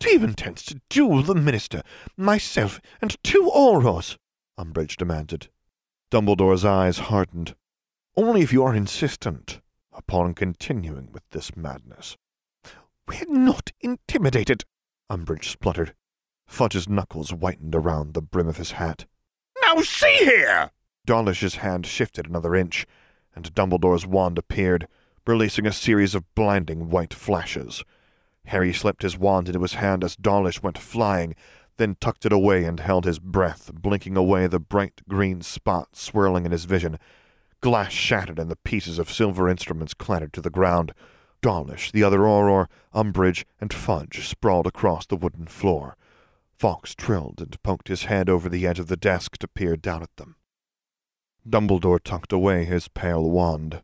Do 0.00 0.10
you 0.10 0.24
intend 0.24 0.58
to 0.58 0.80
duel 0.88 1.22
the 1.22 1.34
minister, 1.34 1.82
myself, 2.16 2.80
and 3.02 3.16
two 3.24 3.50
Aurors? 3.52 4.16
Umbridge 4.58 4.96
demanded. 4.96 5.48
Dumbledore's 6.10 6.64
eyes 6.64 6.98
hardened. 6.98 7.54
Only 8.16 8.42
if 8.42 8.52
you 8.52 8.62
are 8.64 8.74
insistent 8.74 9.60
upon 9.92 10.34
continuing 10.34 11.10
with 11.12 11.28
this 11.30 11.56
madness. 11.56 12.16
We're 13.06 13.26
not 13.28 13.72
intimidated, 13.80 14.64
Umbridge 15.10 15.50
spluttered. 15.50 15.94
Fudge's 16.46 16.88
knuckles 16.88 17.30
whitened 17.30 17.74
around 17.74 18.14
the 18.14 18.22
brim 18.22 18.48
of 18.48 18.56
his 18.56 18.72
hat. 18.72 19.06
Now 19.62 19.80
see 19.80 20.16
here! 20.18 20.70
Dawlish's 21.06 21.56
hand 21.56 21.86
shifted 21.86 22.26
another 22.26 22.54
inch, 22.54 22.86
and 23.34 23.52
Dumbledore's 23.54 24.06
wand 24.06 24.38
appeared, 24.38 24.88
releasing 25.26 25.66
a 25.66 25.72
series 25.72 26.14
of 26.14 26.32
blinding 26.34 26.88
white 26.88 27.12
flashes. 27.12 27.82
Harry 28.48 28.72
slipped 28.72 29.02
his 29.02 29.18
wand 29.18 29.48
into 29.48 29.60
his 29.60 29.74
hand 29.74 30.02
as 30.02 30.16
Dawlish 30.16 30.62
went 30.62 30.78
flying, 30.78 31.34
then 31.76 31.96
tucked 32.00 32.24
it 32.24 32.32
away 32.32 32.64
and 32.64 32.80
held 32.80 33.04
his 33.04 33.18
breath, 33.18 33.70
blinking 33.74 34.16
away 34.16 34.46
the 34.46 34.58
bright 34.58 35.02
green 35.06 35.42
spot 35.42 35.94
swirling 35.94 36.46
in 36.46 36.52
his 36.52 36.64
vision. 36.64 36.98
Glass 37.60 37.92
shattered 37.92 38.38
and 38.38 38.50
the 38.50 38.56
pieces 38.56 38.98
of 38.98 39.10
silver 39.10 39.48
instruments 39.48 39.92
clattered 39.94 40.32
to 40.32 40.40
the 40.40 40.50
ground. 40.50 40.92
Dawlish, 41.42 41.92
the 41.92 42.02
other 42.02 42.20
Auror, 42.20 42.66
Umbridge, 42.94 43.44
and 43.60 43.72
Fudge 43.72 44.26
sprawled 44.26 44.66
across 44.66 45.06
the 45.06 45.16
wooden 45.16 45.46
floor. 45.46 45.96
Fawkes 46.58 46.94
trilled 46.94 47.40
and 47.40 47.62
poked 47.62 47.88
his 47.88 48.04
head 48.04 48.28
over 48.28 48.48
the 48.48 48.66
edge 48.66 48.78
of 48.78 48.88
the 48.88 48.96
desk 48.96 49.36
to 49.38 49.48
peer 49.48 49.76
down 49.76 50.02
at 50.02 50.16
them. 50.16 50.36
Dumbledore 51.48 52.02
tucked 52.02 52.32
away 52.32 52.64
his 52.64 52.88
pale 52.88 53.28
wand. 53.28 53.82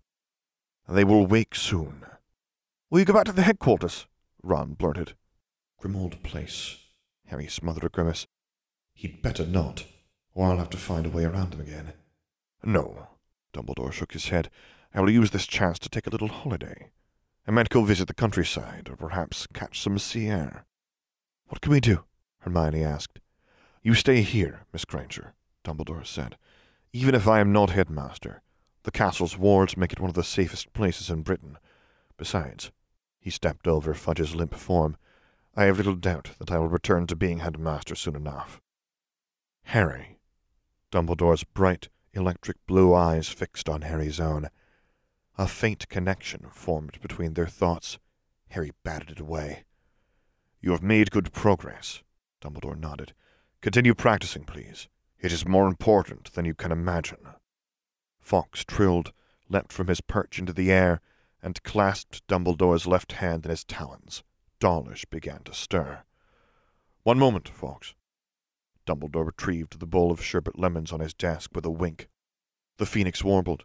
They 0.88 1.04
will 1.04 1.26
wake 1.26 1.54
soon. 1.54 2.04
Will 2.90 3.00
you 3.00 3.04
go 3.04 3.12
back 3.12 3.26
to 3.26 3.32
the 3.32 3.42
headquarters? 3.42 4.06
Ron 4.44 4.74
blurted. 4.74 5.14
Grimmauld 5.80 6.22
Place. 6.22 6.76
Harry 7.26 7.46
smothered 7.46 7.84
a 7.84 7.88
grimace. 7.88 8.26
He'd 8.92 9.22
better 9.22 9.46
not, 9.46 9.86
or 10.34 10.46
I'll 10.46 10.58
have 10.58 10.70
to 10.70 10.76
find 10.76 11.06
a 11.06 11.10
way 11.10 11.24
around 11.24 11.54
him 11.54 11.60
again. 11.60 11.94
No. 12.62 13.08
Dumbledore 13.54 13.92
shook 13.92 14.12
his 14.12 14.28
head. 14.28 14.50
I 14.92 15.00
will 15.00 15.10
use 15.10 15.30
this 15.30 15.46
chance 15.46 15.78
to 15.78 15.88
take 15.88 16.06
a 16.06 16.10
little 16.10 16.28
holiday. 16.28 16.90
I 17.46 17.50
might 17.50 17.70
go 17.70 17.84
visit 17.84 18.06
the 18.06 18.14
countryside, 18.14 18.88
or 18.90 18.96
perhaps 18.96 19.46
catch 19.54 19.80
some 19.80 19.98
sea 19.98 20.28
air. 20.28 20.66
What 21.46 21.60
can 21.60 21.72
we 21.72 21.80
do? 21.80 22.04
Hermione 22.40 22.84
asked. 22.84 23.20
You 23.82 23.94
stay 23.94 24.22
here, 24.22 24.66
Miss 24.72 24.84
Granger, 24.84 25.34
Dumbledore 25.64 26.06
said. 26.06 26.36
Even 26.92 27.14
if 27.14 27.26
I 27.26 27.40
am 27.40 27.52
not 27.52 27.70
headmaster, 27.70 28.42
the 28.82 28.90
castle's 28.90 29.38
wards 29.38 29.76
make 29.76 29.92
it 29.92 30.00
one 30.00 30.10
of 30.10 30.16
the 30.16 30.22
safest 30.22 30.72
places 30.74 31.08
in 31.08 31.22
Britain. 31.22 31.56
Besides, 32.16 32.70
he 33.24 33.30
stepped 33.30 33.66
over 33.66 33.94
Fudge's 33.94 34.34
limp 34.34 34.54
form, 34.54 34.98
I 35.56 35.64
have 35.64 35.78
little 35.78 35.96
doubt 35.96 36.32
that 36.38 36.50
I 36.50 36.58
will 36.58 36.68
return 36.68 37.06
to 37.06 37.16
being 37.16 37.38
headmaster 37.38 37.94
soon 37.94 38.16
enough. 38.16 38.60
Harry. 39.62 40.18
Dumbledore's 40.92 41.42
bright, 41.42 41.88
electric 42.12 42.58
blue 42.66 42.92
eyes 42.92 43.30
fixed 43.30 43.66
on 43.66 43.80
Harry's 43.80 44.20
own. 44.20 44.50
A 45.38 45.48
faint 45.48 45.88
connection 45.88 46.48
formed 46.50 47.00
between 47.00 47.32
their 47.32 47.46
thoughts. 47.46 47.98
Harry 48.50 48.72
batted 48.84 49.12
it 49.12 49.20
away. 49.20 49.64
You 50.60 50.72
have 50.72 50.82
made 50.82 51.10
good 51.10 51.32
progress, 51.32 52.02
Dumbledore 52.42 52.78
nodded. 52.78 53.14
Continue 53.62 53.94
practicing, 53.94 54.44
please. 54.44 54.86
It 55.18 55.32
is 55.32 55.48
more 55.48 55.66
important 55.66 56.34
than 56.34 56.44
you 56.44 56.52
can 56.52 56.72
imagine. 56.72 57.26
Fawkes 58.20 58.66
trilled, 58.66 59.12
leapt 59.48 59.72
from 59.72 59.86
his 59.86 60.02
perch 60.02 60.38
into 60.38 60.52
the 60.52 60.70
air, 60.70 61.00
and 61.44 61.62
clasped 61.62 62.26
Dumbledore's 62.26 62.86
left 62.86 63.12
hand 63.12 63.44
in 63.44 63.50
his 63.50 63.64
talons. 63.64 64.24
Dawlish 64.60 65.04
began 65.04 65.42
to 65.44 65.52
stir. 65.52 66.02
One 67.02 67.18
moment, 67.18 67.50
Fawkes. 67.50 67.94
Dumbledore 68.86 69.26
retrieved 69.26 69.78
the 69.78 69.86
bowl 69.86 70.10
of 70.10 70.24
sherbet 70.24 70.58
lemons 70.58 70.90
on 70.90 71.00
his 71.00 71.12
desk 71.12 71.50
with 71.54 71.66
a 71.66 71.70
wink. 71.70 72.08
The 72.78 72.86
phoenix 72.86 73.22
warbled. 73.22 73.64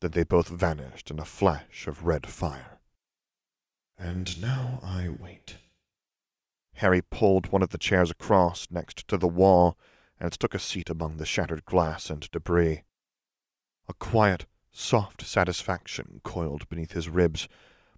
Then 0.00 0.12
they 0.12 0.24
both 0.24 0.48
vanished 0.48 1.10
in 1.10 1.18
a 1.18 1.24
flash 1.26 1.86
of 1.86 2.04
red 2.04 2.26
fire. 2.26 2.80
And 3.98 4.40
now 4.40 4.80
I 4.82 5.10
wait. 5.10 5.56
Harry 6.76 7.02
pulled 7.02 7.52
one 7.52 7.62
of 7.62 7.70
the 7.70 7.78
chairs 7.78 8.10
across 8.10 8.68
next 8.70 9.06
to 9.08 9.18
the 9.18 9.28
wall 9.28 9.76
and 10.18 10.32
took 10.32 10.54
a 10.54 10.58
seat 10.58 10.88
among 10.88 11.18
the 11.18 11.26
shattered 11.26 11.66
glass 11.66 12.08
and 12.08 12.30
debris. 12.30 12.84
A 13.86 13.94
quiet, 13.94 14.46
soft 14.78 15.26
satisfaction 15.26 16.20
coiled 16.22 16.68
beneath 16.68 16.92
his 16.92 17.08
ribs, 17.08 17.48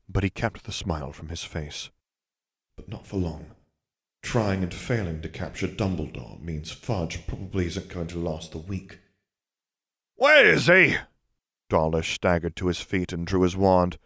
but 0.09 0.25
he 0.25 0.31
kept 0.31 0.65
the 0.65 0.73
smile 0.73 1.13
from 1.13 1.29
his 1.29 1.45
face. 1.45 1.91
But 2.75 2.89
not 2.89 3.07
for 3.07 3.19
long. 3.19 3.53
Trying 4.23 4.63
and 4.63 4.73
failing 4.73 5.21
to 5.23 5.29
capture 5.29 5.69
Dumbledore 5.69 6.41
means 6.41 6.71
Fudge 6.71 7.27
probably 7.27 7.67
isn't 7.67 7.89
going 7.89 8.07
to 8.09 8.19
last 8.19 8.53
the 8.53 8.59
week. 8.59 8.99
Where 10.17 10.47
is 10.47 10.67
he? 10.67 10.97
Dawlish 11.69 12.15
staggered 12.15 12.57
to 12.57 12.67
his 12.67 12.81
feet 12.81 13.13
and 13.13 13.27
drew 13.27 13.43
his 13.43 13.57
wand. 13.57 13.99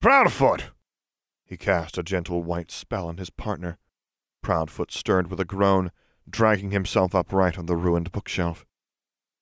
Proudfoot! 0.00 0.70
He 1.44 1.56
cast 1.56 1.98
a 1.98 2.02
gentle 2.02 2.42
white 2.42 2.70
spell 2.70 3.06
on 3.06 3.18
his 3.18 3.30
partner. 3.30 3.78
Proudfoot 4.42 4.90
stirred 4.90 5.28
with 5.30 5.40
a 5.40 5.44
groan, 5.44 5.92
dragging 6.28 6.70
himself 6.70 7.14
upright 7.14 7.58
on 7.58 7.66
the 7.66 7.76
ruined 7.76 8.12
bookshelf. 8.12 8.64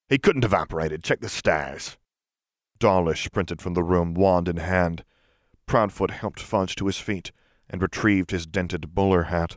He 0.09 0.19
couldn't 0.19 0.43
have 0.43 0.53
apparated. 0.53 1.03
Check 1.03 1.21
the 1.21 1.29
stairs. 1.29 1.97
Dawlish 2.83 3.23
sprinted 3.23 3.63
from 3.63 3.75
the 3.75 3.85
room, 3.85 4.13
wand 4.13 4.49
in 4.49 4.57
hand. 4.57 5.05
Proudfoot 5.69 6.11
helped 6.11 6.41
Fudge 6.41 6.75
to 6.75 6.87
his 6.87 6.99
feet 6.99 7.31
and 7.71 7.81
retrieved 7.81 8.33
his 8.33 8.45
dented 8.45 8.93
bowler 8.93 9.23
hat. 9.25 9.57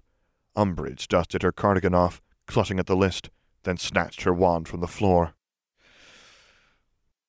Umbridge 0.56 1.08
dusted 1.08 1.42
her 1.42 1.52
cardigan 1.52 1.96
off, 1.96 2.22
clutching 2.46 2.78
at 2.78 2.86
the 2.86 2.96
list, 2.96 3.32
then 3.64 3.78
snatched 3.78 4.22
her 4.22 4.32
wand 4.32 4.68
from 4.68 4.80
the 4.80 4.88
floor. 4.88 5.34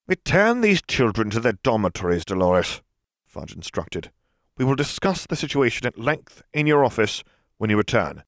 Return 0.06 0.60
these 0.60 0.82
children 0.82 1.30
to 1.30 1.40
their 1.40 1.54
dormitories, 1.54 2.26
Dolores, 2.26 2.82
Fudge 3.24 3.54
instructed. 3.54 4.10
We 4.58 4.66
will 4.66 4.76
discuss 4.76 5.24
the 5.24 5.34
situation 5.34 5.86
at 5.86 5.98
length 5.98 6.42
in 6.52 6.66
your 6.66 6.84
office 6.84 7.24
when 7.56 7.70
you 7.70 7.78
return. 7.78 8.22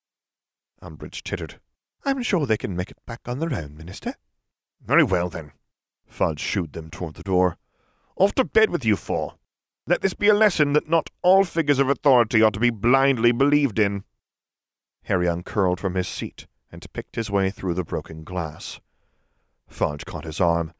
Umbridge 0.82 1.22
tittered. 1.22 1.60
I'm 2.06 2.22
sure 2.22 2.46
they 2.46 2.56
can 2.56 2.74
make 2.74 2.90
it 2.90 3.04
back 3.06 3.20
on 3.26 3.40
their 3.40 3.52
own, 3.52 3.76
Minister. 3.76 4.14
Very 4.82 5.04
well, 5.04 5.28
then. 5.28 5.52
Fudge 6.08 6.40
shooed 6.40 6.72
them 6.72 6.90
toward 6.90 7.14
the 7.14 7.22
door. 7.22 7.56
Off 8.16 8.34
to 8.34 8.44
bed 8.44 8.70
with 8.70 8.84
you 8.84 8.96
four. 8.96 9.34
Let 9.86 10.02
this 10.02 10.14
be 10.14 10.28
a 10.28 10.34
lesson 10.34 10.72
that 10.72 10.88
not 10.88 11.10
all 11.22 11.44
figures 11.44 11.78
of 11.78 11.88
authority 11.88 12.42
are 12.42 12.50
to 12.50 12.60
be 12.60 12.70
blindly 12.70 13.32
believed 13.32 13.78
in. 13.78 14.04
Harry 15.04 15.26
uncurled 15.26 15.80
from 15.80 15.94
his 15.94 16.08
seat 16.08 16.46
and 16.70 16.92
picked 16.92 17.16
his 17.16 17.30
way 17.30 17.50
through 17.50 17.74
the 17.74 17.84
broken 17.84 18.24
glass. 18.24 18.80
Fudge 19.66 20.04
caught 20.04 20.24
his 20.24 20.40
arm. 20.40 20.72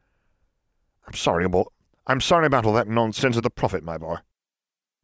I'm 1.07 1.13
sorry 1.13 1.45
about 1.45 1.73
I'm 2.05 2.21
sorry 2.21 2.47
about 2.47 2.65
all 2.65 2.73
that 2.73 2.87
nonsense 2.87 3.37
of 3.37 3.43
the 3.43 3.51
prophet, 3.51 3.83
my 3.83 3.97
boy. 3.97 4.17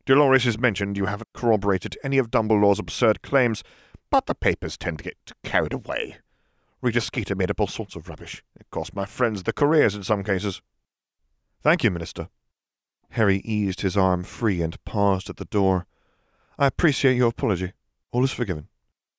Dolores 0.06 0.44
has 0.46 0.60
mentioned 0.60 0.98
you 0.98 1.06
haven't 1.06 1.34
corroborated 1.34 1.98
any 2.04 2.18
of 2.18 2.32
Dumbledore's 2.32 2.80
absurd 2.80 3.22
claims, 3.22 3.64
but 4.10 4.26
the 4.26 4.36
papers 4.36 4.78
tend 4.78 5.00
to 5.00 5.04
get 5.04 5.32
carried 5.44 5.74
away. 5.74 6.18
Rita 6.86 7.02
Skeeter 7.02 7.34
made 7.34 7.50
up 7.50 7.60
all 7.60 7.66
sorts 7.66 7.96
of 7.96 8.08
rubbish. 8.08 8.44
It 8.60 8.70
cost 8.70 8.96
my 8.96 9.06
friends 9.06 9.42
their 9.42 9.54
careers 9.54 9.96
in 9.96 10.04
some 10.04 10.24
cases. 10.24 10.62
Thank 11.64 11.84
you, 11.84 11.90
Minister. 11.90 12.30
Harry 13.10 13.38
eased 13.38 13.82
his 13.82 13.98
arm 13.98 14.24
free 14.24 14.62
and 14.62 14.84
paused 14.84 15.28
at 15.28 15.38
the 15.38 15.46
door. 15.46 15.88
I 16.60 16.68
appreciate 16.68 17.18
your 17.18 17.30
apology. 17.30 17.74
All 18.12 18.24
is 18.24 18.32
forgiven. 18.32 18.68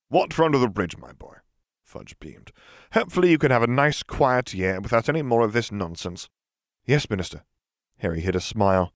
Water 0.08 0.44
under 0.44 0.58
the 0.58 0.68
bridge, 0.68 0.96
my 0.96 1.10
boy. 1.10 1.38
Fudge 1.82 2.16
beamed. 2.20 2.52
Hopefully 2.92 3.32
you 3.32 3.38
can 3.38 3.50
have 3.50 3.64
a 3.64 3.66
nice 3.66 4.04
quiet 4.04 4.54
year 4.54 4.80
without 4.80 5.08
any 5.08 5.22
more 5.22 5.42
of 5.42 5.52
this 5.52 5.72
nonsense. 5.72 6.28
Yes, 6.84 7.10
Minister. 7.10 7.42
Harry 7.98 8.20
hid 8.20 8.36
a 8.36 8.40
smile. 8.40 8.92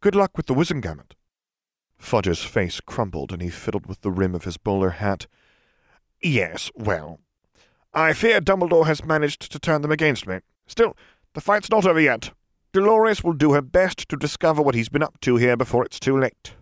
Good 0.00 0.14
luck 0.14 0.34
with 0.34 0.46
the 0.46 0.54
Wizengamot. 0.54 1.12
Fudge's 1.98 2.42
face 2.42 2.80
crumpled 2.80 3.32
and 3.32 3.42
he 3.42 3.50
fiddled 3.50 3.84
with 3.84 4.00
the 4.00 4.10
rim 4.10 4.34
of 4.34 4.44
his 4.44 4.56
bowler 4.56 4.90
hat. 4.90 5.26
Yes, 6.22 6.70
well, 6.74 7.20
I 7.92 8.12
fear 8.12 8.40
Dumbledore 8.40 8.86
has 8.86 9.04
managed 9.04 9.50
to 9.50 9.58
turn 9.58 9.82
them 9.82 9.92
against 9.92 10.26
me. 10.26 10.40
Still, 10.66 10.96
the 11.34 11.40
fight's 11.40 11.70
not 11.70 11.86
over 11.86 12.00
yet. 12.00 12.32
Dolores 12.72 13.24
will 13.24 13.32
do 13.32 13.54
her 13.54 13.62
best 13.62 14.08
to 14.08 14.16
discover 14.16 14.60
what 14.60 14.74
he's 14.74 14.90
been 14.90 15.02
up 15.02 15.18
to 15.22 15.36
here 15.36 15.56
before 15.56 15.84
it's 15.84 15.98
too 15.98 16.18
late. 16.18 16.54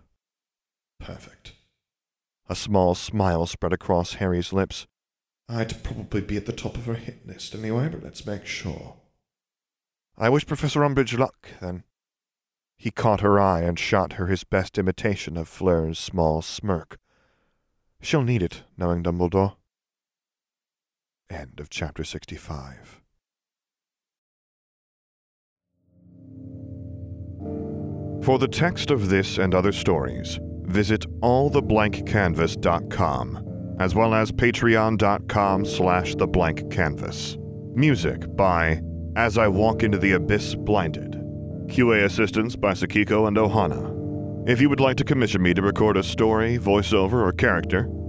Perfect. 0.99 1.53
A 2.49 2.55
small 2.55 2.95
smile 2.95 3.45
spread 3.45 3.73
across 3.73 4.15
Harry's 4.15 4.53
lips. 4.53 4.87
I'd 5.49 5.83
probably 5.83 6.21
be 6.21 6.37
at 6.37 6.45
the 6.45 6.53
top 6.53 6.75
of 6.77 6.85
her 6.85 6.93
hit 6.93 7.27
list 7.27 7.53
anyway, 7.55 7.89
but 7.89 8.03
let's 8.03 8.25
make 8.25 8.45
sure. 8.45 8.95
I 10.17 10.29
wish 10.29 10.45
Professor 10.45 10.79
Umbridge 10.79 11.17
luck, 11.17 11.49
then. 11.61 11.83
He 12.77 12.91
caught 12.91 13.21
her 13.21 13.39
eye 13.39 13.61
and 13.61 13.77
shot 13.77 14.13
her 14.13 14.27
his 14.27 14.43
best 14.43 14.77
imitation 14.77 15.35
of 15.35 15.47
Fleur's 15.47 15.99
small 15.99 16.41
smirk. 16.41 16.97
She'll 18.01 18.23
need 18.23 18.43
it, 18.43 18.63
knowing 18.77 19.03
Dumbledore. 19.03 19.55
End 21.29 21.59
of 21.59 21.69
chapter 21.69 22.05
65. 22.05 23.01
For 28.23 28.39
the 28.39 28.47
text 28.47 28.89
of 28.91 29.09
this 29.09 29.37
and 29.37 29.53
other 29.53 29.71
stories, 29.71 30.39
visit 30.63 31.05
alltheblankcanvas.com, 31.21 33.75
as 33.79 33.95
well 33.95 34.13
as 34.13 34.31
patreon.com 34.31 35.65
slash 35.65 36.15
theblankcanvas. 36.15 37.37
Music 37.75 38.35
by 38.35 38.81
As 39.15 39.37
I 39.37 39.47
Walk 39.47 39.83
Into 39.83 39.97
the 39.97 40.11
Abyss 40.13 40.55
Blinded. 40.55 41.13
QA 41.67 42.03
assistance 42.05 42.55
by 42.55 42.71
Sakiko 42.71 43.27
and 43.27 43.37
Ohana. 43.37 43.93
If 44.49 44.61
you 44.61 44.69
would 44.69 44.79
like 44.79 44.95
to 44.97 45.03
commission 45.03 45.41
me 45.41 45.53
to 45.53 45.61
record 45.61 45.97
a 45.97 46.03
story, 46.03 46.57
voiceover, 46.57 47.21
or 47.21 47.33
character, 47.33 47.89